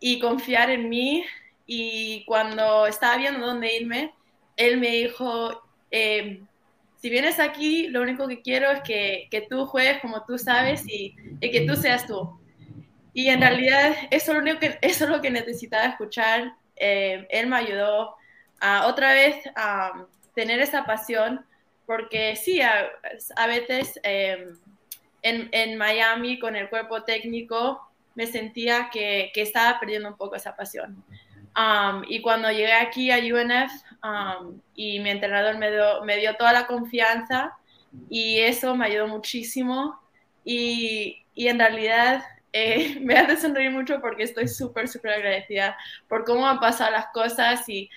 [0.00, 1.24] y confiar en mí.
[1.66, 4.14] Y cuando estaba viendo dónde irme,
[4.56, 6.40] él me dijo, eh,
[7.00, 10.86] si vienes aquí, lo único que quiero es que, que tú juegues como tú sabes
[10.86, 12.38] y, y que tú seas tú.
[13.14, 16.54] Y en realidad eso es lo, único que, es lo que necesitaba escuchar.
[16.76, 18.16] Eh, él me ayudó
[18.60, 21.44] a otra vez a tener esa pasión,
[21.86, 22.90] porque sí, a,
[23.36, 24.56] a veces em,
[25.22, 27.80] en, en, Miami con el cuerpo técnico
[28.14, 31.02] me sentía que, que estaba perdiendo un poco esa pasión.
[31.58, 33.72] Um, y cuando llegué aquí a UNF
[34.04, 37.56] um, y mi entrenador me dio, me dio toda la confianza
[38.08, 40.00] y eso me ayudó muchísimo
[40.44, 46.24] y, y en realidad eh, me hace sonreír mucho porque estoy súper, súper agradecida por
[46.24, 47.90] cómo han pasado las cosas y,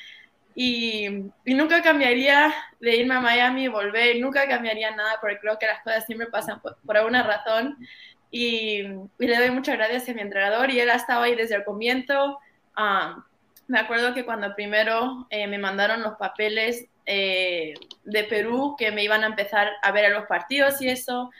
[0.55, 5.67] y, nunca cambiaría de irme a Miami y volver, nunca cambiaría nada porque creo que
[5.67, 7.77] las cosas siempre pasan por, alguna razón
[8.31, 8.81] y,
[9.19, 12.39] le doy muchas gracias a mi entrenador y él ha estado ahí desde el comienzo.
[12.75, 13.21] Um,
[13.71, 19.01] me acuerdo que cuando primero eh, me mandaron los papeles eh, de Perú, que me
[19.01, 21.31] iban a empezar a ver a los partidos y eso,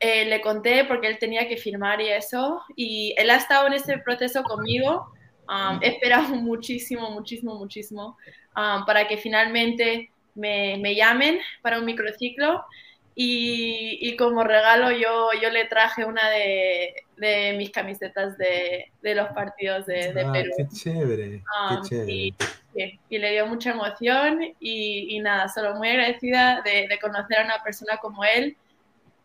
[0.00, 3.74] eh, le conté porque él tenía que firmar y eso, y él ha estado en
[3.74, 5.12] ese proceso conmigo.
[5.48, 8.16] Um, he esperado muchísimo, muchísimo, muchísimo
[8.56, 12.64] um, para que finalmente me, me, llamen para un microciclo.
[13.14, 19.14] Y, y, como regalo yo, yo le traje una de, de mis camisetas de, de,
[19.14, 20.50] los partidos de, de ah, Perú.
[20.56, 22.12] Qué chévere, qué um, chévere.
[22.12, 22.34] Y,
[23.08, 27.62] y, le dio mucha emoción y, nada, solo muy agradecida de, de conocer a una
[27.62, 28.56] persona como él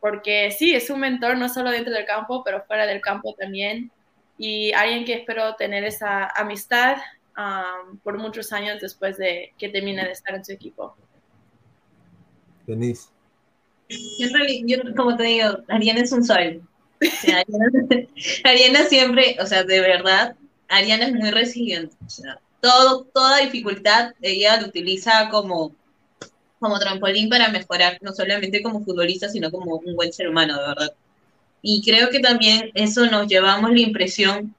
[0.06, 3.90] porque sí, es un mentor no solo dentro del campo, pero fuera del campo también.
[4.38, 6.98] Y alguien que espero tener esa amistad
[7.36, 10.96] um, por muchos años después de que termine de estar en su equipo.
[12.68, 13.10] Denise.
[14.20, 14.28] Yo,
[14.66, 16.62] yo, como te digo, Ariana es un sol.
[17.02, 18.08] O sea, Ariana,
[18.44, 20.36] Ariana, siempre, o sea, de verdad,
[20.70, 21.96] Ariana es muy resiliente.
[22.06, 25.74] O sea, todo, toda dificultad ella lo utiliza como
[26.60, 30.68] como trampolín para mejorar, no solamente como futbolista, sino como un buen ser humano, de
[30.68, 30.94] verdad.
[31.62, 34.56] Y creo que también eso nos llevamos la impresión,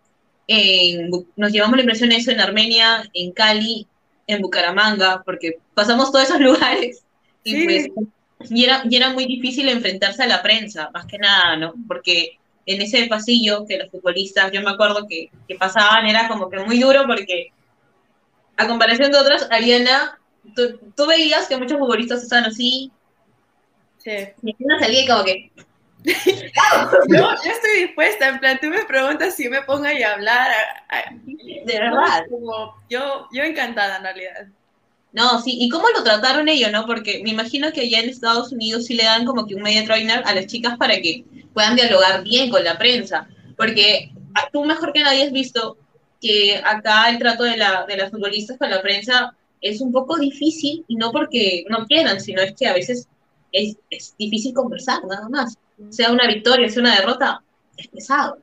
[0.47, 3.87] en, nos llevamos la impresión de eso en Armenia, en Cali,
[4.27, 7.03] en Bucaramanga, porque pasamos todos esos lugares
[7.45, 7.89] y pues
[8.41, 11.75] y era, y era muy difícil enfrentarse a la prensa, más que nada, ¿no?
[11.89, 16.51] Porque en ese pasillo que los futbolistas, yo me acuerdo que, que pasaban, era como
[16.51, 17.53] que muy duro porque
[18.57, 20.19] a comparación de otras, Ariana
[20.55, 22.93] tú, veías que muchos futbolistas estaban así.
[23.99, 24.29] Sí.
[24.43, 25.51] Y no salía como que.
[27.09, 28.29] no, yo estoy dispuesta.
[28.29, 30.53] En plan, tú me preguntas si me pongo ahí a hablar.
[31.25, 32.25] de verdad.
[32.31, 34.47] Como, yo, yo encantada en realidad.
[35.17, 36.85] No, sí, y cómo lo trataron ellos, ¿no?
[36.85, 39.83] Porque me imagino que allá en Estados Unidos sí le dan como que un media
[39.87, 43.27] trainer a las chicas para que puedan dialogar bien con la prensa.
[43.57, 44.13] Porque
[44.53, 45.79] tú mejor que nadie has visto
[46.21, 50.85] que acá el trato de, la, las futbolistas con la prensa es un poco difícil
[50.87, 53.09] y no porque no quieran, sino es que a veces
[53.53, 55.57] es, es difícil conversar, nada más.
[55.89, 57.43] Sea una victoria, sea una derrota,
[57.79, 58.37] es pesado.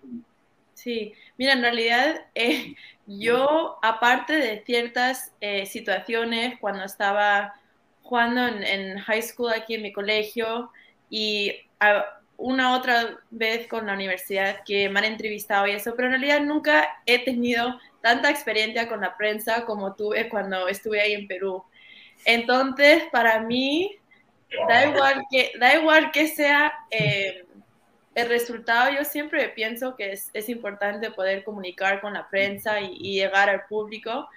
[0.74, 2.74] Sí, mira, en realidad eh,
[3.06, 7.54] yo, aparte de ciertas eh, situaciones, cuando estaba
[8.02, 10.72] jugando en, high school aquí en mi colegio
[11.10, 11.54] y
[12.38, 16.42] una otra vez con la universidad que me han entrevistado y eso, pero en realidad
[16.42, 21.64] nunca he tenido tanta experiencia con la prensa como tuve cuando estuve ahí en Perú.
[22.26, 23.98] Entonces, para mí,
[24.68, 27.43] da igual que, da igual que sea eh,
[28.16, 33.14] el resultado, yo siempre pienso que es, es, importante poder comunicar con la prensa y,
[33.14, 34.28] llegar al público.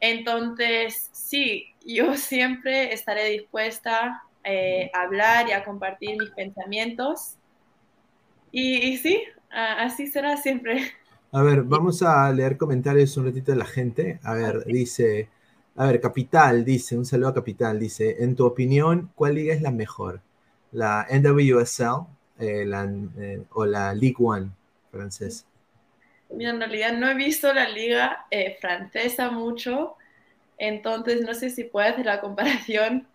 [0.00, 7.36] Entonces, sí, yo siempre estaré dispuesta eh, a hablar y a compartir mis pensamientos.
[8.50, 10.92] Y, y sí, así será siempre.
[11.32, 14.18] A ver, vamos a leer comentarios un ratito de la gente.
[14.24, 15.28] A ver, dice,
[15.76, 19.62] a ver, Capital dice, un saludo a Capital, dice, en tu opinión, ¿cuál liga es
[19.62, 20.20] la mejor?
[20.72, 22.06] ¿La NWSL
[22.40, 22.64] eh,
[23.18, 24.50] eh, o la League One
[24.90, 25.44] francesa?
[26.34, 29.96] Mira, en realidad no he visto la liga eh, francesa mucho,
[30.58, 33.06] entonces no sé si puedes hacer la comparación,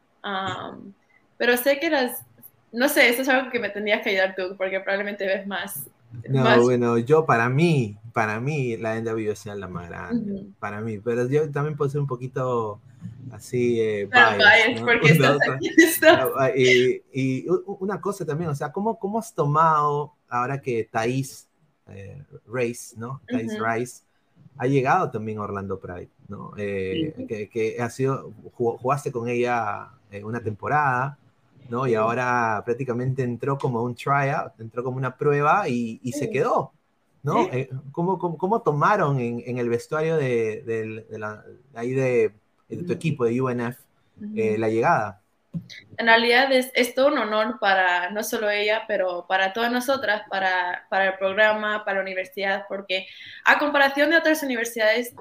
[1.37, 2.23] pero sé que las,
[2.71, 5.87] no sé, eso es algo que me tendrías que ayudar tú, porque probablemente ves más.
[6.29, 10.97] No, bueno, yo para mí, para mí la NWSL es la más grande, para mí,
[10.97, 12.81] pero yo también puedo ser un poquito
[13.31, 14.09] así eh,
[14.79, 15.13] porque
[17.13, 17.45] y,
[17.79, 21.47] una cosa también, o sea, ¿cómo, cómo has tomado ahora que Thais
[21.87, 23.21] eh, Race, ¿no?
[23.27, 24.03] Thais Rice
[24.57, 26.53] ha llegado también a Orlando Pride, ¿no?
[26.57, 29.91] Eh, que, que, ha sido, jugaste con ella
[30.23, 31.17] una temporada,
[31.69, 31.87] ¿no?
[31.87, 36.73] Y ahora prácticamente entró como un tryout, entró como una prueba y, y se quedó,
[37.23, 37.47] ¿no?
[37.51, 41.43] Eh, ¿cómo, cómo, cómo, tomaron en, en, el vestuario de, de, de la,
[41.73, 42.33] ahí de,
[42.67, 43.77] tu equipo de UNF
[44.35, 45.21] eh, la llegada?
[45.97, 50.23] En realidad es, es, todo un honor para no solo ella, pero para todas nosotras,
[50.29, 53.07] para, para el programa, para la universidad, porque
[53.45, 55.13] a comparación de otras universidades,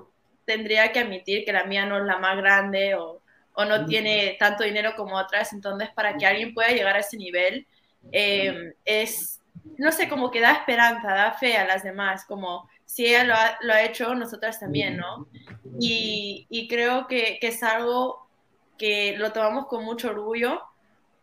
[0.44, 3.22] tendría que admitir que la mía no es la más grande o,
[3.54, 7.16] o no tiene tanto dinero como otras, entonces para que alguien pueda llegar a ese
[7.16, 7.66] nivel
[8.12, 9.40] eh, es
[9.78, 13.34] no sé, como que da esperanza, da fe a las demás, como si ella lo
[13.34, 15.28] ha, lo ha hecho, nosotras también, ¿no?
[15.80, 18.28] Y, y creo que, que, es algo
[18.78, 20.62] que lo tomamos con mucho orgullo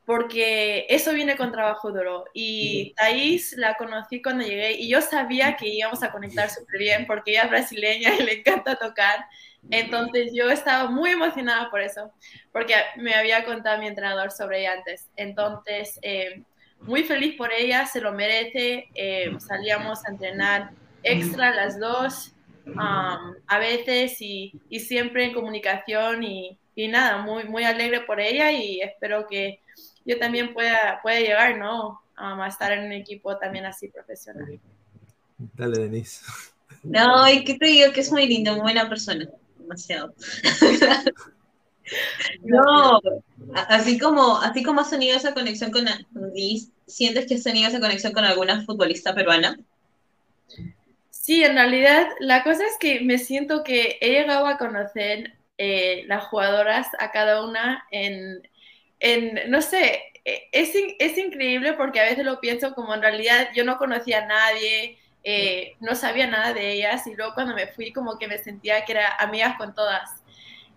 [0.06, 2.26] porque eso viene con trabajo duro.
[2.34, 7.06] Y Thais la conocí cuando llegué y yo sabía que íbamos a conectar súper bien
[7.06, 9.26] porque ella es brasileña y le encanta tocar.
[9.70, 12.12] Entonces yo estaba muy emocionada por eso,
[12.52, 15.08] porque me había contado mi entrenador sobre ella antes.
[15.16, 16.42] Entonces, eh,
[16.82, 18.90] muy feliz por ella, se lo merece.
[18.96, 20.72] Eh, salíamos a entrenar
[21.04, 22.34] extra las dos,
[22.76, 28.52] a veces y, y, siempre en comunicación y, y, nada, muy, muy alegre por ella
[28.52, 29.60] y espero que
[30.06, 32.02] yo también pueda, pueda llegar, ¿no?
[32.16, 34.60] a estar en un equipo también así profesional.
[35.56, 36.24] Dale, Denise.
[36.84, 39.28] No, y que te digo que es muy lindo, muy buena persona,
[39.58, 40.14] demasiado.
[42.44, 43.02] No,
[43.68, 45.86] así como, así como has tenido esa conexión con
[46.34, 49.60] Liz, ¿sientes que has tenido esa conexión con alguna futbolista peruana?
[51.22, 56.04] Sí, en realidad la cosa es que me siento que he llegado a conocer eh,
[56.08, 58.42] las jugadoras a cada una en,
[59.00, 63.50] en no sé, e, es, es, increíble porque a veces lo pienso como en realidad
[63.56, 67.68] yo no conocía a nadie, eh, no sabía nada de ellas y luego cuando me
[67.68, 70.10] fui como que me sentía que era amigas con todas.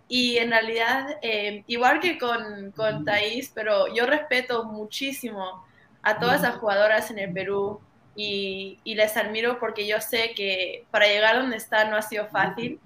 [0.07, 5.65] Y en realidad, eh, igual que con, con Thais, pero yo respeto muchísimo
[6.03, 7.81] a todas las jugadoras en el Perú
[8.15, 12.27] y, y, les admiro porque yo sé que para llegar donde están no ha sido
[12.27, 12.79] fácil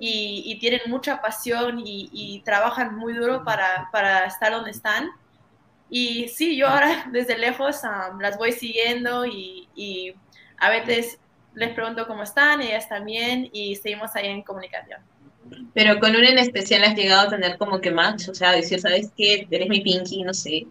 [0.00, 5.10] y, y tienen mucha pasión y, y trabajan muy duro para, para, estar donde están.
[5.88, 10.14] Y sí, yo ahora desde lejos um, las voy siguiendo y,
[10.58, 11.18] a veces
[11.54, 15.00] les pregunto cómo están, ellas también, y seguimos ahí en comunicación.
[15.74, 18.80] Pero con una en especial has llegado a tener como que match, o sea, decir,
[18.80, 19.46] ¿sabes qué?
[19.50, 20.66] Eres mi pinky, no sé.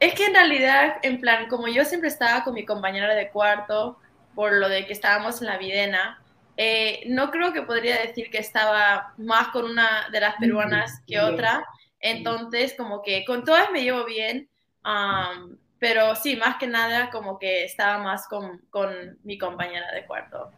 [0.00, 3.98] Es que en realidad, en plan, como yo siempre estaba con mi compañera de cuarto,
[4.34, 6.22] por lo de que estábamos en la videna,
[6.56, 11.20] eh, no creo que podría decir que estaba más con una de las peruanas que
[11.20, 11.64] otra.
[12.00, 14.48] Entonces, como que con todas me llevo bien,
[15.78, 20.50] pero sí, más que nada, como que estaba más con, con mi compañera de cuarto.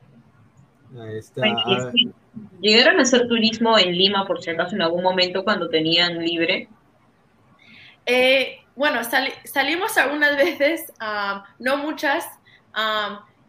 [1.00, 1.42] Ahí está.
[2.60, 6.68] ¿Llegaron a hacer turismo en Lima, por si acaso, en algún momento cuando tenían libre?
[8.06, 9.00] Eh, bueno,
[9.44, 10.92] salimos algunas veces,
[11.58, 12.26] no muchas,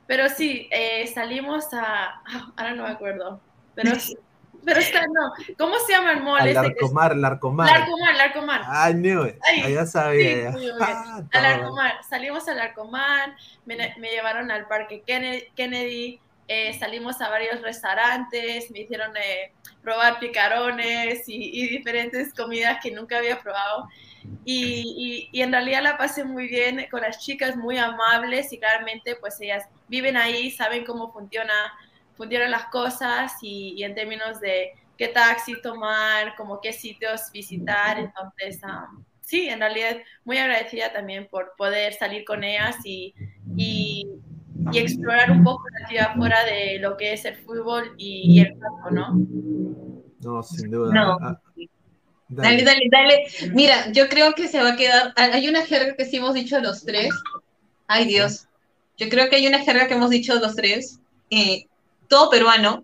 [0.07, 2.21] pero sí, eh, salimos a...
[2.25, 3.39] Ah, ahora no me acuerdo,
[3.75, 3.91] pero...
[4.65, 5.33] Pero está, no.
[5.57, 6.39] ¿Cómo se llama el mall?
[6.39, 7.67] Al Larcomar, Larcomar.
[7.67, 8.61] Larcomar, Larcomar.
[8.89, 9.37] I knew it.
[9.67, 10.53] ya sabía.
[10.53, 12.03] Sí, ah, al Larcomar.
[12.09, 18.81] Salimos al Larcomar, me, me, llevaron al parque Kennedy, eh, salimos a varios restaurantes, me
[18.81, 23.87] hicieron eh, probar picarones y, diferentes comidas que nunca había probado.
[24.45, 29.15] Y, y, en realidad la pasé muy bien con las chicas, muy amables y claramente
[29.15, 31.53] pues ellas viven ahí, saben cómo funciona,
[32.15, 37.99] funcionan las cosas y, en términos de qué taxi tomar, como qué sitios visitar.
[37.99, 43.13] Entonces, um, sí, en realidad muy agradecida también por poder salir con ellas y,
[44.71, 48.57] y, explorar un poco la ciudad fuera de lo que es el fútbol y, el
[48.59, 49.27] campo, ¿no?
[50.21, 50.93] No, sin duda.
[50.93, 51.17] No.
[51.21, 51.39] Ah,
[52.29, 52.63] dale.
[52.63, 55.13] dale, dale, Mira, yo creo que se va a quedar.
[55.15, 57.13] Hay una jerga que sí hemos dicho los tres.
[57.87, 58.47] Ay, Dios.
[58.97, 60.99] Yo creo que hay una jerga que hemos dicho los tres.
[61.29, 61.65] Eh,
[62.07, 62.83] todo peruano,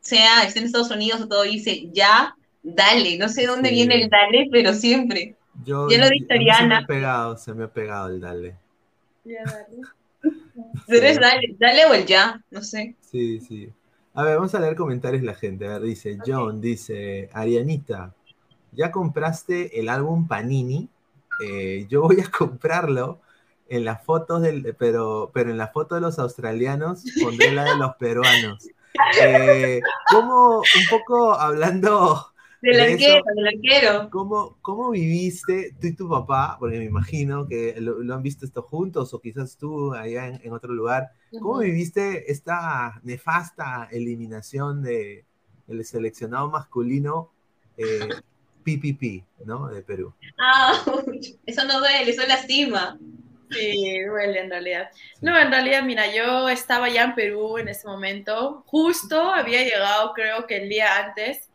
[0.00, 3.18] sea esté en Estados Unidos o todo, dice ya, dale.
[3.18, 5.36] No sé dónde viene el dale, pero siempre.
[5.64, 8.56] Yo, ya lo dice Se me ha pegado, se me ha pegado el dale.
[9.24, 9.82] Ya, dale.
[10.86, 12.96] Pero es dale, dale o el ya, no sé.
[13.00, 13.72] Sí, sí.
[14.14, 15.66] A ver, vamos a leer comentarios la gente.
[15.66, 18.14] A ver, dice John, dice Arianita,
[18.72, 20.88] ¿ya compraste el álbum Panini?
[21.44, 23.20] Eh, yo voy a comprarlo
[23.68, 27.76] en las fotos del, pero, pero en la foto de los australianos pondré la de
[27.76, 28.68] los peruanos.
[29.22, 29.80] Eh,
[30.10, 32.31] como un poco hablando
[32.62, 34.10] del arquero, del arquero.
[34.10, 36.56] ¿cómo, ¿Cómo viviste tú y tu papá?
[36.58, 40.72] Porque me imagino que lo, han visto esto juntos o quizás tú allá en, otro
[40.72, 41.10] lugar.
[41.40, 45.24] ¿Cómo viviste esta nefasta eliminación de
[45.68, 47.32] el seleccionado masculino
[47.76, 48.08] eh,
[48.64, 49.68] PPP, ¿no?
[49.68, 50.14] De Perú.
[50.38, 50.72] Ah,
[51.46, 52.98] eso no duele, eso lastima.
[53.50, 54.90] Sí, duele en realidad.
[55.20, 58.62] No, en realidad, mira, yo estaba ya en Perú en ese momento.
[58.66, 61.50] Justo había llegado, creo que el día antes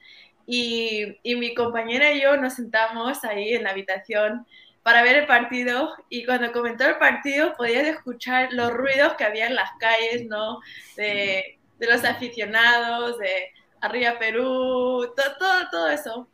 [0.47, 4.47] y, y, mi compañera y yo nos sentamos ahí en la habitación
[4.81, 9.47] para ver el partido y cuando comentó el partido podías escuchar los ruidos que había
[9.47, 10.61] en las calles, ¿no?
[10.95, 16.29] De, de los aficionados, de Arriba Perú, todo, todo, todo eso.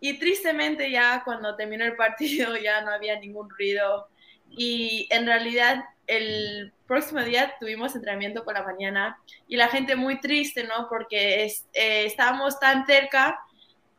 [0.00, 4.08] Y tristemente ya cuando terminó el partido ya no había ningún ruido
[4.50, 10.20] y en realidad el próximo día tuvimos entrenamiento por la mañana y la gente muy
[10.20, 10.88] triste, ¿no?
[10.88, 13.40] Porque eh, estábamos tan cerca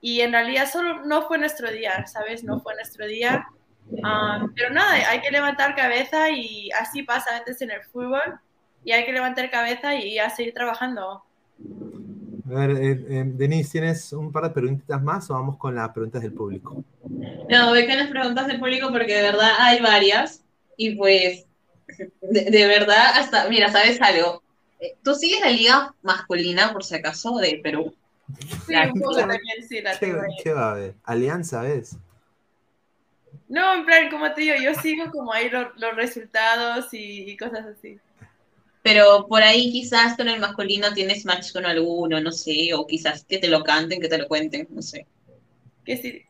[0.01, 2.43] y en realidad solo no fue nuestro día, ¿sabes?
[2.43, 3.47] No fue nuestro día.
[3.89, 8.39] Um, pero nada, hay que levantar cabeza y así pasa a veces en el fútbol
[8.83, 11.23] y hay que levantar cabeza y a seguir trabajando.
[12.49, 15.89] A ver, eh, eh, Denise, ¿tienes un par de preguntitas más o vamos con las
[15.89, 16.83] preguntas del público?
[17.49, 20.43] No, voy con las preguntas del público porque de verdad hay varias
[20.77, 21.45] y pues
[22.21, 24.43] de, verdad hasta, mira, ¿sabes algo?
[24.79, 27.93] Eh, ¿Tú sigues la liga masculina, por si acaso, de Perú?
[28.65, 30.95] Sí, un poco también sí la tengo ¿Qué, va a haber?
[31.03, 31.97] Alianza, ¿ves?
[33.47, 37.97] No, en plan, como te digo, yo sigo como ahí los, resultados y, cosas así.
[38.83, 43.23] Pero por ahí quizás con el masculino tienes match con alguno, no sé, o quizás
[43.23, 45.07] que te lo canten, que te lo cuenten, no sé.
[45.85, 46.23] Que sí.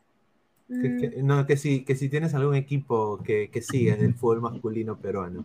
[0.68, 4.42] Que, no, que si, que si tienes algún equipo que, que sigue en el fútbol
[4.42, 5.44] masculino peruano,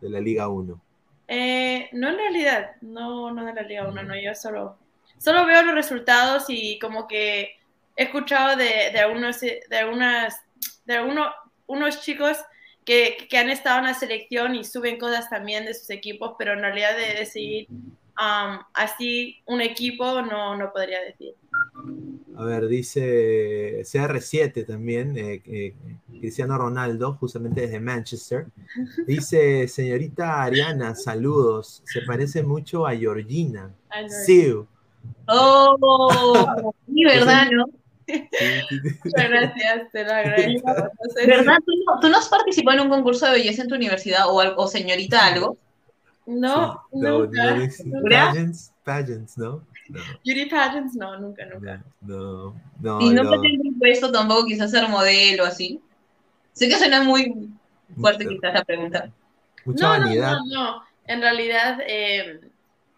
[0.00, 0.80] de la Liga 1.
[1.28, 4.78] Eh, no en realidad, no, no de la Liga 1, no, yo solo
[5.20, 7.58] solo veo los resultados y como que
[7.94, 10.34] he escuchado de, de algunos, de algunas,
[10.86, 11.28] de algunos
[11.66, 12.38] unos chicos
[12.84, 16.54] que, que, han estado en la selección y suben cosas también de sus equipos, pero
[16.54, 21.34] en realidad de decir um, así un equipo no, no podría decir.
[22.36, 25.74] A ver, dice CR7 también, eh, eh,
[26.08, 28.46] Cristiano Ronaldo, justamente desde Manchester.
[29.06, 31.82] Dice, señorita Ariana, saludos.
[31.84, 33.74] Se parece mucho a Georgina.
[34.24, 34.54] Sí.
[35.26, 37.66] Oh, sí, ¿verdad, no?
[39.04, 40.74] Muchas gracias, te lo agradezco.
[41.26, 41.58] ¿Verdad?
[42.00, 45.26] ¿Tú no, has participado en un concurso de belleza en tu universidad o, o señorita
[45.26, 45.56] algo?
[46.26, 47.56] No, no, nunca.
[48.08, 49.64] Pageants, pageants, ¿no?
[49.88, 50.00] No.
[50.24, 51.82] Beauty pageants, no, nunca, nunca.
[52.00, 53.00] No, no.
[53.00, 53.40] Y nunca no.
[53.40, 55.80] te han puesto tampoco quizás ser modelo así.
[56.52, 57.50] Sé que suena muy
[57.98, 59.10] fuerte quizás la pregunta.
[59.64, 60.32] Mucha no, vanidad.
[60.32, 60.82] No, no, no.
[61.06, 62.40] En realidad, eh,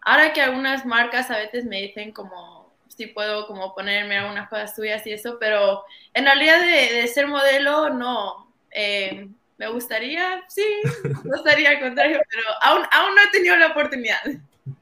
[0.05, 4.75] Ahora que algunas marcas a veces me dicen como si puedo como ponerme algunas cosas
[4.75, 5.83] suyas y eso, pero
[6.13, 8.47] en realidad de, ser modelo no.
[8.71, 9.27] Eh,
[9.57, 10.63] me gustaría, sí,
[11.23, 14.21] me gustaría al contrario, pero aún, aún no he tenido la oportunidad.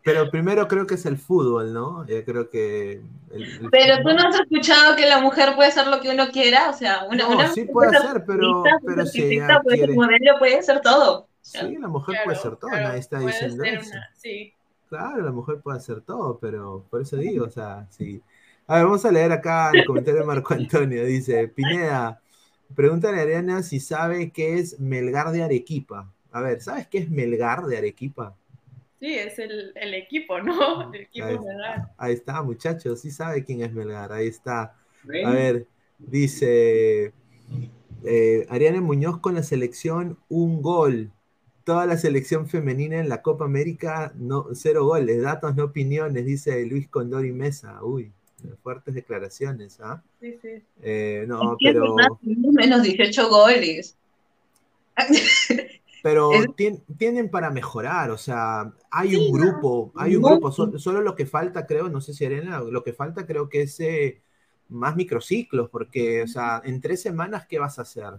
[0.03, 2.05] Pero primero creo que es el fútbol, ¿no?
[2.07, 3.01] Yo creo que...
[3.71, 6.73] pero tú no has escuchado que la mujer puede hacer lo que uno quiera, o
[6.73, 9.93] sea, una, no, una sí puede hacer, pero, pero si ella puede quiere...
[9.93, 11.27] modelo, puede hacer todo.
[11.41, 13.89] Sí, la mujer puede hacer todo, nadie está diciendo eso.
[13.89, 14.53] Una, sí.
[14.91, 18.21] Claro, la mujer puede hacer todo, pero por eso digo, o sea, sí.
[18.67, 21.05] A ver, vamos a leer acá el comentario de Marco Antonio.
[21.05, 22.21] Dice, Pineda,
[22.75, 26.13] pregúntale a Ariana si sabe qué es Melgar de Arequipa.
[26.31, 28.37] A ver, ¿sabes qué es Melgar de Arequipa?
[28.99, 30.93] Sí, es el, el equipo, ¿no?
[30.93, 31.89] El equipo Ahí, Melgar.
[31.97, 34.75] ahí está, muchachos, sí sabe quién es Melgar, ahí está.
[35.21, 35.67] A ver,
[35.99, 37.13] dice
[38.03, 41.11] eh, Ariana Muñoz con la selección, un gol.
[41.63, 46.65] Toda la selección femenina en la Copa América, no, cero goles, datos, no opiniones, dice
[46.65, 47.83] Luis Condori Mesa.
[47.83, 48.11] Uy,
[48.63, 50.01] fuertes declaraciones, ¿ah?
[50.19, 50.49] Sí, sí.
[50.81, 53.95] Eh, no, pero, menos 18 goles.
[56.03, 60.51] pero Es- tien- tienen para mejorar, o sea, hay Sí, un grupo, hay un grupo,
[60.51, 63.61] so- solo lo que falta, creo, no sé si Arena, lo que falta creo que
[63.63, 64.21] es eh,
[64.69, 68.13] más microciclos, porque, o sea, en tres semanas, ¿qué vas a hacer?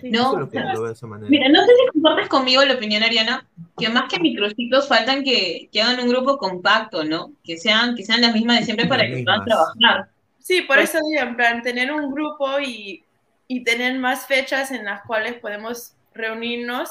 [0.00, 0.10] Sí.
[0.10, 1.28] No, Eso es lo que lo veo de esa manera.
[1.30, 3.46] Mira, no sé si compartes conmigo la opinión, Ariana,
[3.78, 7.32] que más que microciclos faltan que, que hagan un grupo compacto, ¿no?
[7.44, 10.08] Que sean, que sean las mismas de siempre para Las que puedan trabajar.
[10.38, 13.04] Sí, por eso digo, en plan, tener un grupo y,
[13.46, 16.88] y tener más fechas en las cuales podemos reunirnos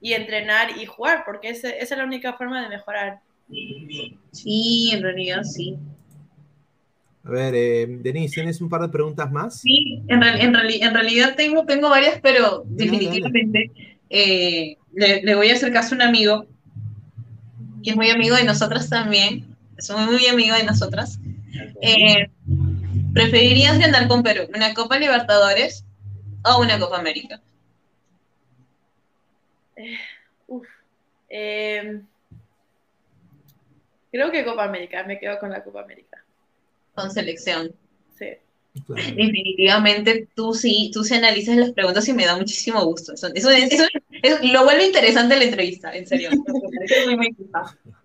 [0.00, 3.20] y entrenar y jugar, porque ese- esa es la única forma de mejorar.
[4.32, 5.76] Sí, en realidad sí.
[7.22, 9.60] A ver, eh, Denise, ¿tienes un par de preguntas más?
[9.60, 13.70] Sí, en, real- en, reali- en realidad tengo, tengo varias, pero Dale, definitivamente
[14.08, 16.46] eh, le, le voy a hacer caso a un amigo
[17.84, 21.18] que es muy amigo de nosotras también, es muy, muy amigo de nosotras.
[21.82, 22.30] Eh,
[23.14, 25.84] ¿Preferirías ganar con Perú una Copa Libertadores
[26.44, 27.40] o una Copa América?
[30.46, 30.66] Uf.
[31.28, 32.00] Eh,
[34.10, 36.22] creo que Copa América, me quedo con la Copa América.
[37.00, 37.72] Con selección.
[38.18, 38.26] Sí.
[38.86, 39.02] Claro.
[39.16, 43.14] Definitivamente tú sí, tú sí analizas las preguntas y me da muchísimo gusto.
[43.14, 43.84] Eso, eso, eso-
[44.22, 46.30] eso lo vuelve interesante la entrevista, en serio.
[46.46, 47.16] Me parece muy,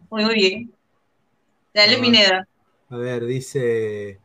[0.10, 0.72] muy, muy, bien.
[1.74, 2.02] Dale, Ah.
[2.02, 2.48] Pineda.
[2.90, 4.20] A ver, dice,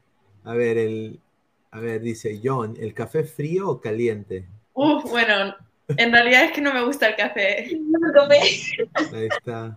[0.45, 1.19] a ver, el,
[1.73, 4.47] a ver, dice John, ¿el café frío o caliente?
[4.75, 5.55] Uf, bueno,
[5.89, 7.71] en realidad es que no me gusta el café.
[9.13, 9.77] Ahí está.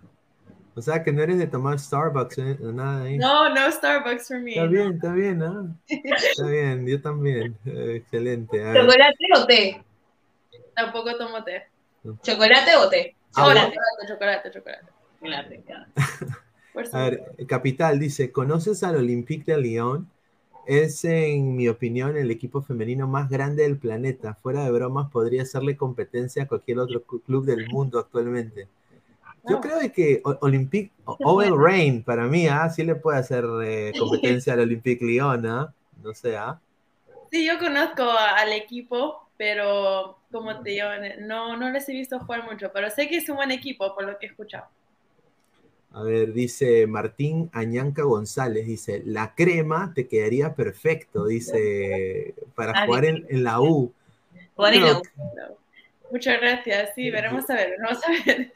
[0.76, 2.58] O sea que no eres de tomar Starbucks, ¿eh?
[2.60, 3.16] nada ahí.
[3.16, 4.52] No, no Starbucks for me.
[4.52, 5.76] Está bien, está bien, ¿ah?
[5.86, 7.56] Está bien, yo también.
[7.64, 8.58] Eh, excelente.
[8.58, 9.82] ¿Chocolate o té?
[10.74, 11.62] Tampoco tomo té.
[12.22, 13.14] ¿Chocolate o té?
[13.34, 13.54] Agua.
[13.54, 13.76] Chocolate.
[14.08, 15.64] Chocolate, chocolate,
[16.92, 20.10] a ver, Capital dice, ¿conoces al Olympique de Lyon?
[20.66, 24.34] Es, en mi opinión, el equipo femenino más grande del planeta.
[24.34, 28.68] Fuera de bromas, podría hacerle competencia a cualquier otro cl- club del mundo actualmente.
[29.48, 29.60] Yo Oh.
[29.60, 32.68] creo de que Olympique, Owen Rain, para mí, ¿ah?
[32.70, 35.74] sí le puede hacer eh, competencia al Olympique Lyon, ¿ah?
[36.02, 36.58] No sé, ¿ah?
[37.30, 40.86] Sí, yo conozco al equipo, pero como te digo,
[41.20, 44.04] no, no les he visto jugar mucho, pero sé que es un buen equipo por
[44.04, 44.66] lo que he escuchado.
[45.92, 52.86] A ver, dice Martín Añanca González, dice, la crema te quedaría perfecto, dice, para Ah,
[52.86, 53.92] jugar en, en la U.
[54.56, 55.02] Jugar en la U.
[56.10, 58.52] Muchas gracias, sí, veremos a ver, vamos a ver.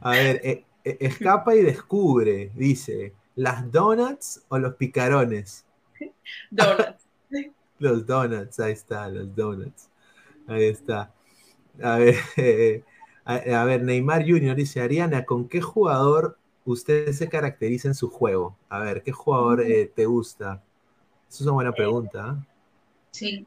[0.00, 5.64] A ver, eh, eh, escapa y descubre, dice, ¿las donuts o los picarones?
[6.50, 7.04] Donuts.
[7.80, 9.90] Los donuts, ahí está, los donuts.
[10.46, 11.12] Ahí está.
[11.82, 12.84] A ver, eh,
[13.24, 14.54] a, a ver, Neymar Jr.
[14.54, 18.56] dice, Ariana, ¿con qué jugador usted se caracteriza en su juego?
[18.68, 20.62] A ver, ¿qué jugador eh, te gusta?
[21.28, 22.24] Esa es una buena pregunta.
[22.24, 22.46] ¿ah?
[23.10, 23.46] Sí.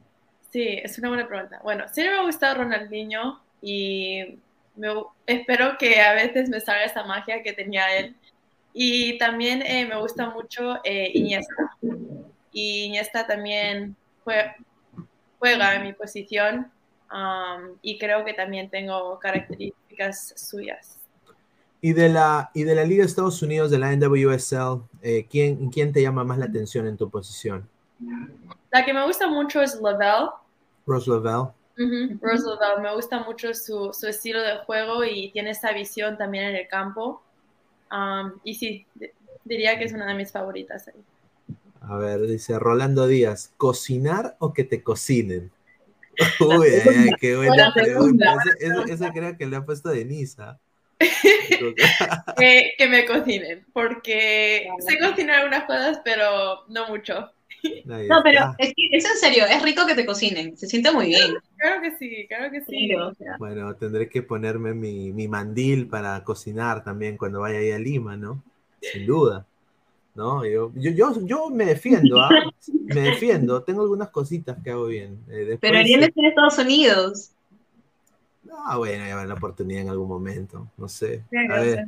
[0.49, 1.59] Sí, es una buena pregunta.
[1.63, 4.39] Bueno, sí me ha gustado Ronaldinho y
[5.25, 8.15] espero que a veces me salga esa magia que tenía él.
[8.73, 11.77] Y también eh, me gusta mucho eh, Iniesta.
[12.53, 13.95] Iniesta también
[14.25, 14.53] jue-
[15.39, 16.71] juega en mi posición
[17.81, 20.97] y creo que también tengo características suyas.
[21.81, 25.69] Y de la, y de la Liga de Estados Unidos, de la NWSL, eh, ¿quién,
[25.69, 27.69] ¿quién te llama más la atención en tu posición?
[28.71, 30.29] La que me gusta mucho es Lavelle.
[30.86, 31.49] Rose Lavelle.
[31.78, 32.82] Ujú, Rose Lavelle.
[32.82, 36.67] Me gusta mucho su, su estilo de juego y tiene esa visión también en el
[36.67, 37.21] campo.
[37.91, 39.11] Um, y sí, di-
[39.45, 40.87] diría que es una de mis favoritas.
[40.87, 41.01] ahí.
[41.82, 45.51] A ver, dice Rolando Díaz, ¿cocinar o que te cocinen?
[46.39, 48.36] Uy, ay, ay, qué buena pregunta.
[48.59, 50.59] Esa, creo que le ha puesto Denisa.
[52.37, 57.32] Que, que me cocinen, porque sé cocinar algunas cosas, pero no mucho.
[57.86, 61.08] No, pero es, que, es en serio, es rico que te cocinen, se siente muy
[61.08, 61.36] bien.
[61.58, 62.88] Claro que sí, claro que sí.
[62.89, 67.59] Pero, o sea, Bueno, tendré que ponerme mi, mi mandil para cocinar también cuando vaya
[67.59, 68.43] ahí a Lima, ¿no?
[68.82, 69.46] Sin duda.
[70.16, 70.43] ¿No?
[70.46, 72.29] Yo, yo, yo, yo me defiendo, ¿ah?
[72.86, 73.62] Me defiendo.
[73.62, 75.20] Tengo algunas cositas que hago bien.
[75.29, 77.32] Eh, después, pero Ariel está en Estados Unidos.
[78.66, 80.67] Ah, bueno, ya habrá la oportunidad en algún momento.
[80.78, 81.24] No sé.
[81.50, 81.88] A ver.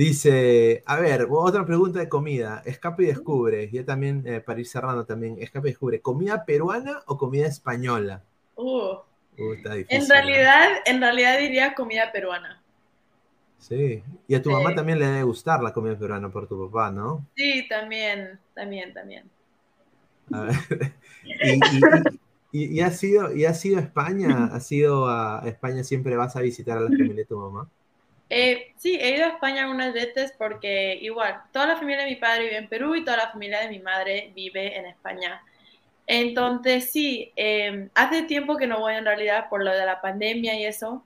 [0.00, 2.62] Dice, a ver, otra pregunta de comida.
[2.64, 3.70] Escape y descubre.
[3.70, 6.00] Yo también, eh, para ir cerrando también, escape y descubre.
[6.00, 8.24] ¿Comida peruana o comida española?
[8.56, 8.96] Uh,
[9.38, 10.02] Uh, está difícil.
[10.02, 10.14] en ¿no?
[10.14, 12.62] realidad, en realidad diría comida peruana.
[13.58, 14.54] Sí, y a tu Sí.
[14.56, 17.26] mamá también le debe gustar la comida peruana por tu papá, ¿no?
[17.36, 19.30] Sí, también, también, también.
[20.32, 20.54] A ver,
[21.24, 21.80] y, y,
[22.52, 26.40] y, y has sido, y has sido España, has sido a España, siempre vas a
[26.40, 27.68] visitar a la familia de tu mamá.
[28.32, 32.16] Eh, sí, he ido a España algunas veces porque igual, toda la familia de mi
[32.16, 35.42] padre vive en Perú y toda la familia de mi madre vive en España.
[36.06, 40.54] Entonces, sí, eh, hace tiempo que no voy en realidad por lo de la pandemia
[40.54, 41.04] y eso,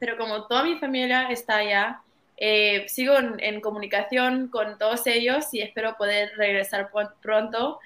[0.00, 2.02] pero como toda mi familia está allá,
[2.36, 6.90] eh, sigo en, en comunicación con todos ellos y espero poder regresar
[7.22, 7.80] pronto.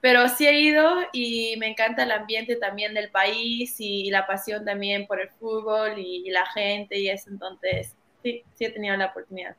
[0.00, 4.64] Pero sí he ido y me encanta el ambiente también del país y, la pasión
[4.64, 7.30] también por el fútbol y, y la gente y eso.
[7.30, 9.56] Entonces, sí, sí he tenido la oportunidad.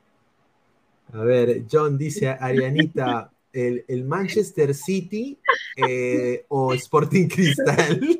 [1.13, 5.39] A ver, John dice, Arianita, ¿el, el Manchester City
[5.75, 8.01] eh, o Sporting Cristal?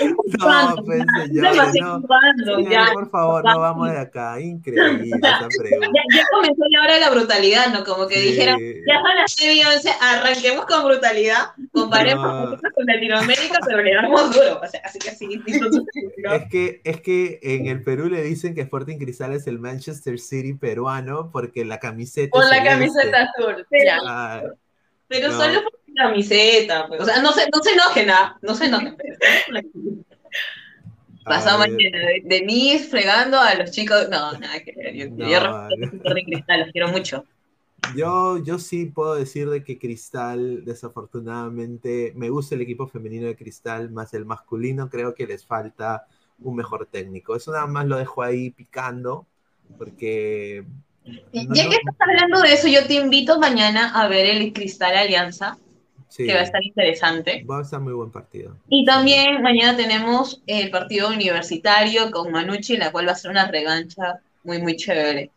[0.00, 2.00] No, pues señores, no.
[2.44, 2.86] Señores, ya.
[2.92, 4.40] por favor, no vamos de acá.
[4.40, 5.86] Increíble esa pregunta.
[5.94, 7.84] Ya, ya comenzó la hora de la brutalidad, ¿no?
[7.84, 8.28] Como que Sí.
[8.30, 12.72] dijeron, ya son las 9 y 11, arranquemos con brutalidad, comparemos No.
[12.74, 14.60] con Latinoamérica, pero le damos duro.
[14.62, 15.42] O sea, así que sí,
[16.32, 20.18] Es que, es que en el Perú le dicen que Sporting Cristal es el Manchester
[20.18, 22.30] City peruano porque la camiseta.
[22.30, 22.70] Con la celeste.
[22.70, 23.66] camiseta azul.
[23.84, 23.98] Ya.
[24.06, 24.42] Ah,
[25.08, 25.36] Pero No.
[25.38, 27.00] solo por la camiseta, pues.
[27.00, 28.38] O sea, no se, no se enojen, ¿ah?
[28.42, 28.96] No se enojen.
[28.96, 30.16] camiseta.
[31.24, 34.08] Pasado mañana, de- Denise fregando a los chicos.
[34.10, 34.94] No, nada que ver.
[34.94, 37.24] Yo, yo No, respeto a Sporting Cristal, los quiero mucho.
[37.94, 43.36] Yo, yo sí puedo decir de que Cristal, desafortunadamente, me gusta el equipo femenino de
[43.36, 46.06] Cristal, más el masculino, creo que les falta
[46.40, 47.36] un mejor técnico.
[47.36, 49.26] Eso nada más lo dejo ahí picando,
[49.76, 50.64] porque
[51.32, 54.96] no- ya que estás hablando de eso, yo te invito mañana a ver el Cristal
[54.96, 55.58] Alianza,
[56.08, 57.44] sí, que va a estar interesante.
[57.44, 58.56] va a estar muy buen partido.
[58.68, 63.50] Y también mañana tenemos el partido universitario con Manucci, la cual va a ser una
[63.50, 65.30] revancha muy, muy chévere.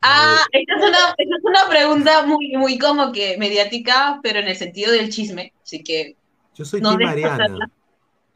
[0.00, 4.46] Ah, esta es una, esta es una pregunta muy, muy como que mediática, pero en
[4.48, 6.14] el sentido del chisme, así que
[6.54, 7.70] Yo soy No dejes Mariana.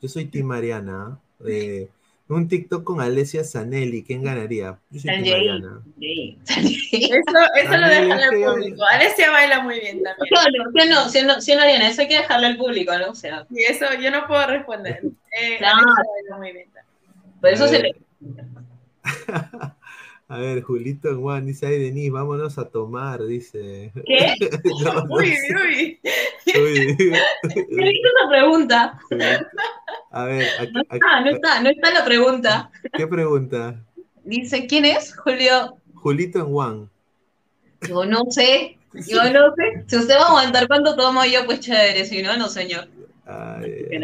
[0.00, 1.20] Yo soy Team Mariana.
[1.46, 1.88] eh,
[2.32, 4.78] un TikTok con Alessia Zanelli, ¿quién ganaría?
[4.90, 5.48] Yo Sanjay.
[6.48, 8.84] Eso, eso lo dejan al público.
[8.84, 10.28] Alessia baila muy bien también.
[10.74, 13.10] No, no, sí o no, Ariana, eso hay que dejarle al público, ¿no?
[13.10, 15.00] O sea, Y eso yo no puedo responder.
[15.40, 15.78] Eh, Claro.
[15.78, 17.40] Alessia baila muy bien también.
[17.40, 17.96] por eso se le...
[20.32, 23.92] A ver, Julito en Juan dice, ay, Denise, vámonos a tomar, dice.
[24.06, 24.34] ¿Qué?
[24.82, 26.00] No, no Uy, uy.
[26.46, 26.96] Uy.
[26.96, 28.98] ¿Qué hizo esa pregunta?
[30.10, 32.70] A ver, aquí- No está, no está, no está la pregunta.
[32.94, 33.84] ¿qué pregunta?
[34.24, 35.14] Dice, ¿quién es?
[35.18, 35.76] Julio.
[35.94, 36.90] Julito en Juan.
[37.86, 39.84] Yo no sé, yo no sé.
[39.86, 42.88] Si usted va a aguantar cuánto tomo yo, pues chévere, si no, no, señor.
[43.26, 43.98] Ay, Que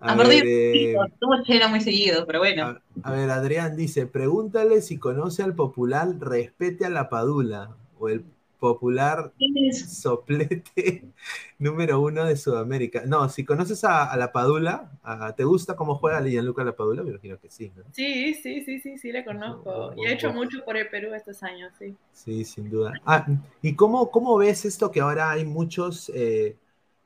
[0.00, 0.96] a, ver, eh,
[1.44, 2.70] chela muy seguido, pero bueno.
[2.70, 8.08] a- a ver, Adrián dice, pregúntale si conoce al popular Respete a la Padula o
[8.08, 8.24] el
[8.58, 9.32] popular
[9.70, 11.12] soplete
[11.58, 13.02] número uno de Sudamérica.
[13.06, 17.02] No, si conoces a, a la Padula, a- ¿te gusta cómo juega Gianluca la Padula?
[17.04, 17.84] Me imagino que sí, ¿no?
[17.92, 19.92] Sí, sí, sí, sí, sí, le conozco.
[19.96, 21.96] Y he hecho mucho por el Perú estos años, sí.
[22.12, 23.00] Sí, sin duda.
[23.06, 23.26] Ah,
[23.62, 26.56] ¿y cómo, cómo ves esto que ahora hay muchos eh,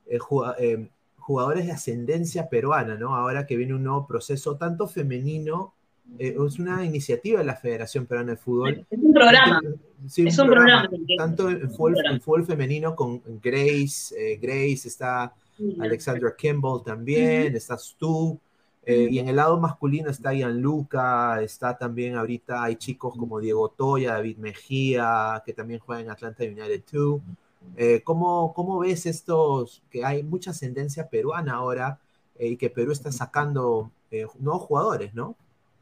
[0.06, 0.18] eh,
[0.58, 0.88] eh,
[1.22, 3.14] jugadores de ascendencia peruana, ¿no?
[3.14, 5.72] Ahora que viene un nuevo proceso, tanto femenino,
[6.18, 8.84] eh, es una iniciativa de la Federación Peruana de Fútbol.
[8.90, 9.60] Es un programa.
[10.08, 11.16] Sí, Es un programa, ¿entiendes?
[11.16, 12.16] Tanto en fútbol, programa.
[12.16, 15.32] en fútbol femenino con Grace, eh, Grace, está
[15.78, 18.38] Alexandra Kimball también, estás tú.
[18.84, 23.68] eh, y en el lado masculino está Gianluca, está también ahorita hay chicos como Diego
[23.68, 27.20] Toya, David Mejía, que también juegan en Atlanta United 2.
[27.76, 31.98] Eh, ¿cómo, ¿Cómo ves estos, que hay mucha ascendencia peruana ahora
[32.38, 35.36] eh, y que Perú está sacando eh, nuevos jugadores, ¿no?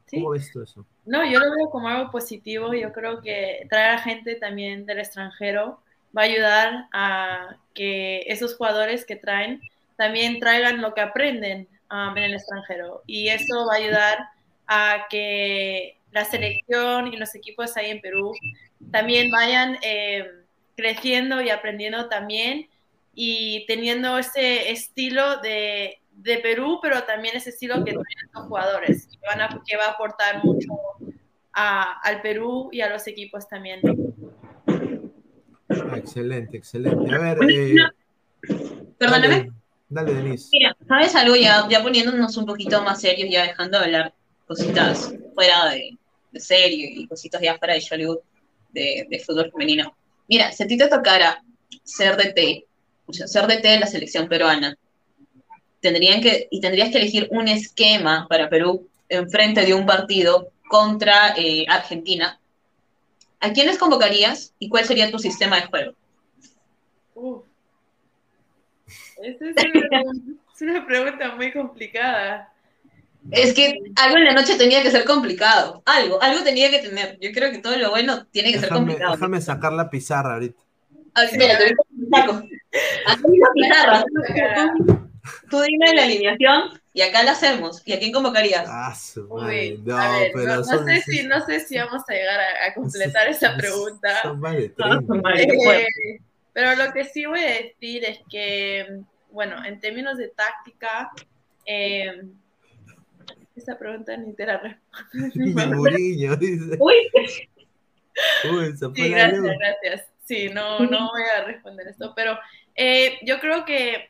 [0.09, 0.85] ¿Cómo ves tú eso?
[1.05, 2.73] No, yo lo veo como algo positivo.
[2.73, 5.79] Yo creo que traer a gente también del extranjero
[6.15, 9.61] va a ayudar a que esos jugadores que traen
[9.95, 13.03] también traigan lo que aprenden um, en el extranjero.
[13.07, 14.19] Y eso va a ayudar
[14.67, 18.33] a que la selección y los equipos ahí en Perú
[18.91, 20.29] también vayan eh,
[20.81, 22.67] creciendo y aprendiendo también
[23.13, 29.07] y teniendo ese estilo de, de Perú, pero también ese estilo que traen los jugadores,
[29.07, 30.69] que, van a, que va a aportar mucho
[31.53, 33.79] a, al Perú y a los equipos también.
[35.69, 37.13] Ah, excelente, excelente.
[37.13, 37.75] A ver, eh,
[38.97, 39.27] Perdóname.
[39.27, 39.51] dale,
[39.89, 40.49] dale, Denise.
[40.51, 41.35] Mira, ¿sabes algo?
[41.35, 44.13] Ya, ya poniéndonos un poquito más serios, ya dejando de hablar
[44.47, 45.97] cositas fuera de,
[46.31, 48.19] de serio y cositas ya fuera de Hollywood,
[48.71, 49.95] de, de fútbol femenino.
[50.31, 51.43] Mira, si a ti te tocara
[51.83, 52.65] ser DT,
[53.05, 54.77] o sea, ser DT de la selección peruana,
[55.81, 61.33] tendrían que, y tendrías que elegir un esquema para Perú enfrente de un partido contra
[61.35, 62.39] eh, Argentina,
[63.41, 65.93] ¿a quiénes convocarías y cuál sería tu sistema de juego?
[67.13, 67.43] Uf.
[69.21, 72.50] Esa es una pregunta muy complicada.
[73.29, 75.83] Es que algo en la noche tenía que ser complicado.
[75.85, 77.17] Algo, algo tenía que tener.
[77.21, 79.13] Yo creo que todo lo bueno tiene que ser complicado.
[79.13, 80.59] Déjame sacar la pizarra ahorita.
[81.13, 81.75] Ah, espera, te
[82.11, 82.37] saco.
[83.07, 84.03] Aquí hay la pizarra.
[85.49, 87.83] Tú dime la alineación y acá la hacemos.
[87.85, 88.65] ¿Y a quién convocarías?
[88.67, 89.77] Ah, su Uy, madre.
[89.85, 92.39] No, a ver, pero no, no son- sé si, no sé si vamos a llegar
[92.39, 94.21] a, a completar esa pregunta.
[94.23, 95.13] Son más de 30.
[95.15, 95.83] madre, qué fuerte.
[95.83, 96.21] Eh,
[96.53, 98.99] pero lo que sí voy a decir es que,
[99.31, 101.11] bueno, en términos de táctica,
[101.65, 102.23] eh,
[103.61, 105.89] esa pregunta ni te la respondo.
[106.39, 106.77] Dice.
[106.79, 106.95] Uy,
[108.51, 109.51] Uy, se fue Sí, gracias, luz.
[109.57, 110.07] gracias.
[110.25, 112.37] Sí, no, no voy a responder esto, pero
[112.75, 114.09] eh, yo creo que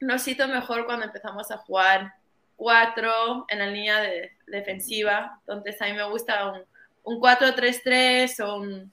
[0.00, 2.14] nos hizo mejor cuando empezamos a jugar
[2.56, 5.38] cuatro en la línea de- defensiva.
[5.40, 6.62] Entonces a mí me gusta un,
[7.04, 8.92] un 4-3-3 o un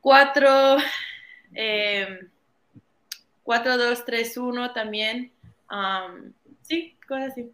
[0.00, 0.76] 4,
[1.54, 2.20] eh,
[3.44, 5.32] 4-2-3-1 también.
[5.70, 6.32] Um,
[6.62, 7.50] sí, cosas así.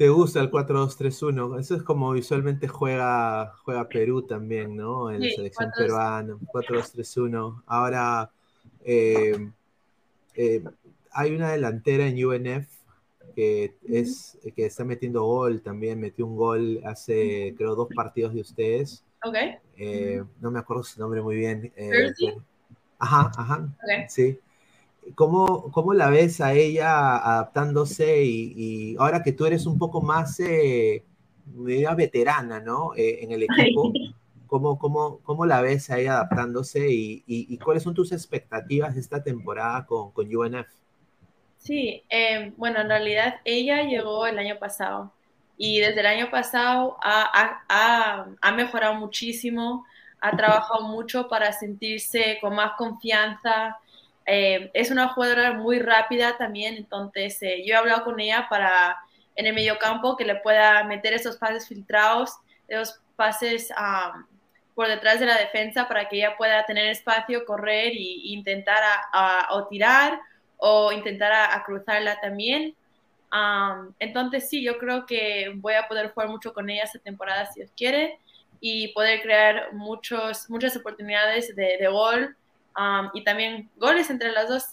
[0.00, 1.60] ¿Te gusta el 4-2-3-1?
[1.60, 5.10] Eso es como visualmente juega, juega Perú también, ¿no?
[5.10, 5.76] En la selección 4-2.
[5.76, 6.38] peruana.
[6.54, 7.62] 4-2-3-1.
[7.66, 8.30] Ahora,
[8.82, 9.50] eh,
[10.36, 10.64] eh,
[11.12, 12.66] hay una delantera en UNF
[13.36, 16.00] que, es, que está metiendo gol también.
[16.00, 19.04] Metió un gol hace, creo, dos partidos de ustedes.
[19.22, 19.36] Ok,
[19.76, 21.70] Eh, no me acuerdo su nombre muy bien.
[22.98, 23.68] Ajá, ajá.
[23.74, 24.08] ok.
[24.08, 24.38] Sí.
[25.14, 30.00] ¿Cómo, cómo la ves a ella adaptándose y, y ahora que tú eres un poco
[30.02, 31.04] más eh,
[31.96, 32.94] veterana, ¿no?
[32.96, 33.98] Eh, en el equipo,
[34.46, 38.94] ¿cómo, cómo, cómo la ves a ella adaptándose y, y- y cuáles son tus expectativas
[38.94, 40.68] de esta temporada con, con UNF?
[41.58, 45.12] Sí, eh, bueno, en realidad ella llegó el año pasado
[45.56, 49.84] y desde el año pasado ha- ha- ha mejorado muchísimo,
[50.20, 53.76] ha trabajado mucho para sentirse con más confianza.
[54.32, 58.96] Eh, es una jugadora muy rápida también, entonces eh, yo he hablado con ella para
[59.34, 62.36] en el mediocampo que le pueda meter esos pases filtrados,
[62.68, 63.72] esos pases
[64.76, 68.84] por detrás de la defensa para que ella pueda tener espacio, correr y intentar
[69.50, 70.20] o tirar
[70.58, 72.76] o intentar a, cruzarla también.
[73.98, 77.60] Entonces sí, yo creo que voy a poder jugar mucho con ella esta temporada si
[77.60, 78.20] Dios quiere
[78.60, 82.36] y poder crear muchos, muchas oportunidades de, de gol
[82.76, 84.64] um, y también goles entre las dos.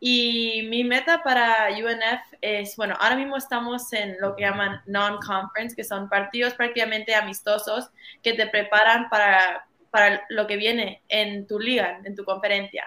[0.00, 5.76] Y mi meta para UNF es, bueno, ahora mismo estamos en lo que llaman non-conference,
[5.76, 7.88] que son partidos prácticamente amistosos
[8.20, 12.84] que te preparan para, para lo que viene en tu liga, en tu conferencia.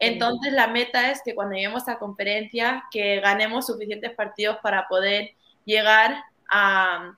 [0.00, 5.30] Entonces la meta es que cuando lleguemos a conferencia, que ganemos suficientes partidos para poder
[5.64, 7.16] llegar a,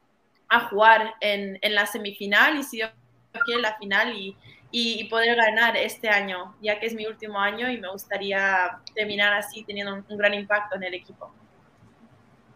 [0.49, 2.91] a jugar en, en, la semifinal y si Dios
[3.45, 4.37] quiere la final y,
[4.71, 9.33] y, poder ganar este año, ya que es mi último año y me gustaría terminar
[9.35, 11.33] así teniendo un, un gran impacto en el equipo.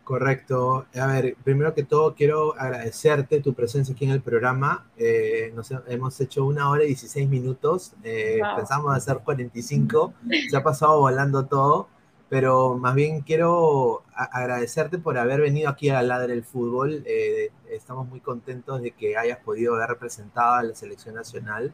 [0.05, 0.87] Correcto.
[0.95, 4.87] A ver, primero que todo quiero agradecerte tu presencia aquí en el programa.
[4.99, 7.95] Eh, nos hemos hecho una hora y 16 minutos.
[8.05, 8.57] Eh, wow.
[8.57, 10.13] Pensamos hacer 45.
[10.51, 11.89] Se ha pasado volando todo.
[12.29, 17.03] Pero más bien quiero agradecerte por haber venido aquí a Ladre del Fútbol.
[17.07, 21.73] Eh, estamos muy contentos de que hayas podido haber representado a la selección nacional.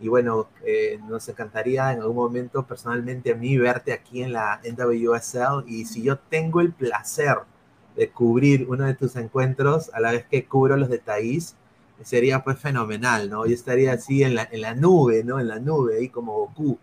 [0.00, 4.60] Y bueno, eh, nos encantaría en algún momento personalmente a mí verte aquí en la
[4.64, 5.68] NWSL.
[5.68, 7.38] Y si yo tengo el placer
[7.96, 11.54] de cubrir uno de tus encuentros a la vez que cubro los de Thaís,
[12.02, 13.46] sería pues fenomenal, ¿no?
[13.46, 15.38] Yo estaría así en la, en la nube, ¿no?
[15.40, 16.78] En la nube, ahí como Goku.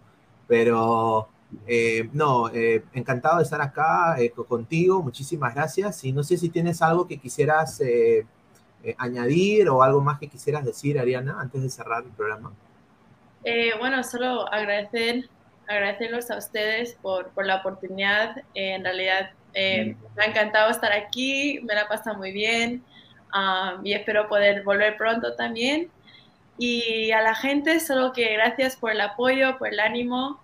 [0.48, 1.28] Pero,
[1.66, 6.04] eh, no, eh, encantado de estar acá eh, contigo, muchísimas gracias.
[6.04, 7.82] Y no sé si tienes algo que quisieras
[8.88, 12.52] eh, añadir o algo más que quisieras decir, Ariana, antes de cerrar el programa.
[13.44, 15.30] Eh, bueno, solo agradecer,
[15.68, 18.36] agradecerlos a ustedes por, por la oportunidad.
[18.54, 22.84] en realidad, eh, me ha encantado estar aquí, me la pasa muy bien
[23.34, 25.90] um, y espero poder volver pronto también.
[26.60, 30.40] Y a la gente, solo que gracias por el apoyo, por el ánimo.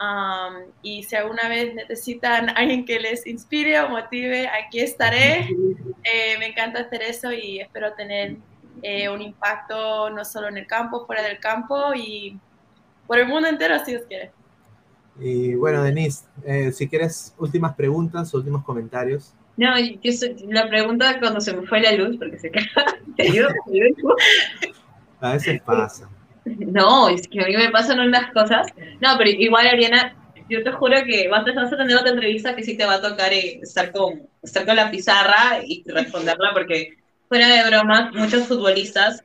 [0.00, 5.48] Um, y si alguna vez necesitan alguien que les inspire o motive, aquí estaré.
[6.08, 8.36] Eh, me encanta hacer eso y espero tener
[8.88, 12.38] eh, un impacto no solo en el campo, fuera del campo y
[13.08, 14.30] por el mundo entero, si Dios quiere.
[15.18, 19.34] Y bueno, Denise, eh, si quieres últimas preguntas, últimos comentarios.
[19.56, 22.52] No, yo soy, la pregunta cuando se me fue la luz, porque se
[25.20, 26.08] A veces pasa.
[26.44, 28.68] No, es que a mí me pasan unas cosas.
[29.00, 30.14] No, pero igual, Ariana,
[30.48, 32.94] yo te juro que vas a, vas a tener otra entrevista que sí te va
[32.94, 38.10] a tocar eh, estar, con, estar con la pizarra y responderla, porque fuera de broma,
[38.14, 39.22] muchos futbolistas,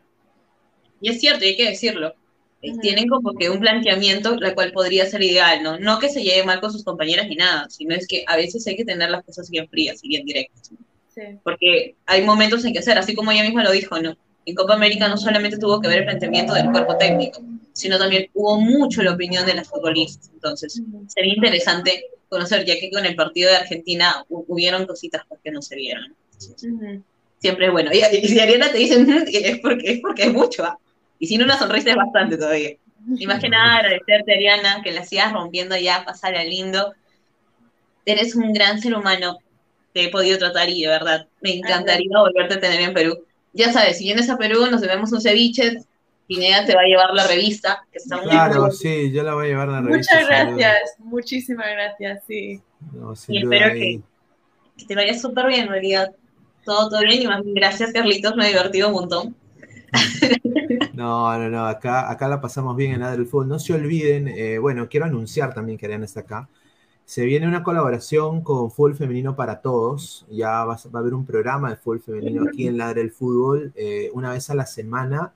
[0.99, 2.13] y es cierto, hay que decirlo,
[2.61, 5.79] eh, tienen como que un planteamiento la cual podría ser ideal, ¿no?
[5.79, 8.65] No que se lleve mal con sus compañeras ni nada, sino es que a veces
[8.67, 10.71] hay que tener las cosas bien frías y bien directas.
[11.13, 11.21] Sí.
[11.43, 14.15] Porque hay momentos en que hacer, así como ella misma lo dijo, ¿no?
[14.45, 17.41] En Copa América no solamente tuvo que ver el planteamiento del cuerpo técnico,
[17.73, 20.29] sino también hubo mucho la opinión de las futbolistas.
[20.33, 25.61] Entonces, sería interesante conocer, ya que con el partido de Argentina hubieron cositas que no
[25.61, 26.15] se vieron.
[27.41, 27.91] Siempre es bueno.
[27.91, 29.03] Y, si Ariana te dice,
[29.49, 30.77] es porque es, porque es mucho, ¿ah?
[31.19, 32.71] Y sin una sonrisa es bastante todavía.
[33.17, 36.93] Y más que nada agradecerte, Ariana, que la sigas rompiendo ya, pasarla lindo.
[38.05, 39.39] Eres un gran ser humano.
[39.93, 43.25] Te he podido tratar y de verdad me encantaría volverte a tener en Perú.
[43.53, 45.79] Ya sabes, si vienes a Perú, nos bebemos un ceviche,
[46.27, 47.83] Pineda te va a llevar la revista.
[47.91, 50.15] Que está claro, sí, yo la voy a llevar la revista.
[50.15, 52.61] Muchas gracias, muchísimas gracias, sí.
[53.27, 53.99] y espero que,
[54.87, 56.09] te vaya súper bien, María.
[56.63, 59.35] Todo, todo bien y más gracias, Carlitos, me he divertido un montón.
[60.93, 63.47] No, no, no, acá, acá la pasamos bien en la del fútbol.
[63.47, 66.49] No se olviden, eh, bueno, quiero anunciar también que Ariana está acá.
[67.05, 70.25] Se viene una colaboración con Fútbol Femenino para Todos.
[70.29, 74.09] Ya va, a haber un programa de fútbol femenino aquí en la del fútbol, eh,
[74.13, 75.33] una vez a la semana.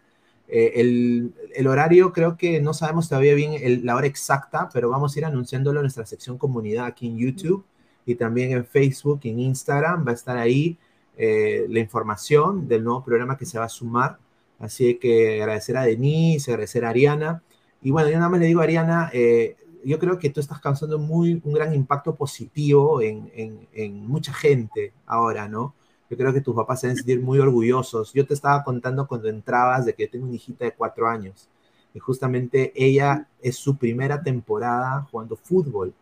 [0.47, 5.19] Eh, el, horario creo que no sabemos todavía bien la hora exacta, pero vamos a
[5.19, 7.65] ir anunciándolo en nuestra sección comunidad aquí en YouTube
[8.05, 10.05] y también en Facebook en Instagram.
[10.07, 10.77] Va a estar ahí
[11.17, 14.19] la información del nuevo programa que se va a sumar
[14.59, 17.43] Así que agradecer a Denise, agradecer a Ariana.
[17.81, 20.59] Y bueno, yo nada más le digo a Ariana, eh, yo creo que tú estás
[20.59, 23.29] causando muy, un gran impacto positivo en,
[23.73, 25.75] en, mucha gente ahora, ¿no?
[26.09, 28.13] Yo creo que tus papás se deben sentir muy orgullosos.
[28.13, 31.49] Yo te estaba contando cuando entrabas de que tengo una hijita de cuatro años.
[31.93, 35.93] Y justamente ella es su primera temporada jugando fútbol.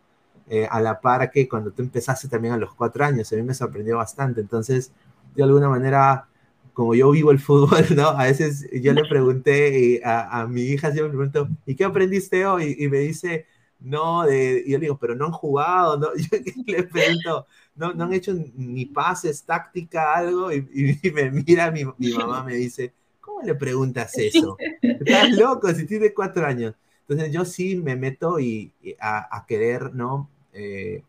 [0.46, 3.32] Eh, a la par que cuando tú empezaste también a los cuatro años.
[3.32, 4.40] A mí me sorprendió bastante.
[4.40, 4.92] Entonces,
[5.34, 6.28] de alguna manera
[6.72, 8.08] como yo vivo el fútbol, ¿no?
[8.08, 12.44] A veces yo le pregunté a, a mi hija, yo le pregunto, ¿y qué aprendiste
[12.46, 12.76] hoy?
[12.78, 13.46] Y me dice,
[13.84, 16.08] no, de, y yo le digo, pero no han jugado, ¿no?
[16.16, 20.66] Yo le pregunto, no, no han hecho ni pases, táctica, algo, y,
[21.12, 24.56] me mira mi, mi, mamá, me dice, ¿cómo le preguntas eso?
[24.80, 26.74] Estás loco si tiene cuatro años.
[27.06, 30.30] Entonces yo sí me meto y, a, a, querer, ¿no?
[30.54, 31.02] Eh,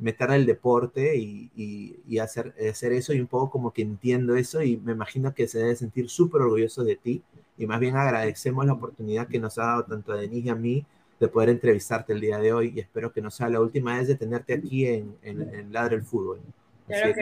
[0.00, 4.78] meter el deporte y, hacer, hacer, eso y un poco como que entiendo eso y
[4.78, 7.22] me imagino que se debe sentir súper orgulloso de ti
[7.58, 10.54] y más bien agradecemos la oportunidad que nos ha dado tanto a Denise y a
[10.54, 10.86] mí
[11.20, 14.08] de poder entrevistarte el día de hoy y espero que no sea la última vez
[14.08, 16.40] de tenerte aquí en, en, Ladre el Fútbol.
[16.88, 17.12] Así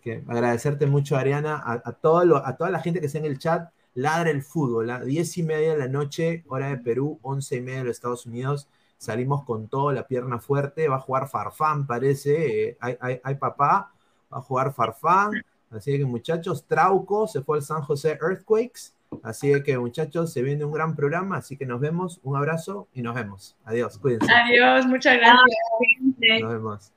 [0.00, 3.68] que, agradecerte mucho Ariana, a, todo a toda la gente que está en el chat,
[3.94, 7.60] Ladre el Fútbol, a 10 y media de la noche, hora de Perú, 11 y
[7.60, 8.68] media de los Estados Unidos
[8.98, 12.78] salimos con todo, la pierna fuerte, va a jugar Farfán, parece, eh,
[13.22, 13.92] hay, papá,
[14.32, 15.32] va a jugar Farfán,
[15.70, 18.92] así que muchachos, Trauco se fue al San José Earthquakes,
[19.22, 23.02] así que muchachos, se viene un gran programa, así que nos vemos, un abrazo y
[23.02, 23.56] nos vemos.
[23.64, 24.32] Adiós, cuídense.
[24.32, 26.42] Adiós, muchas gracias.
[26.42, 26.92] Nos vemos.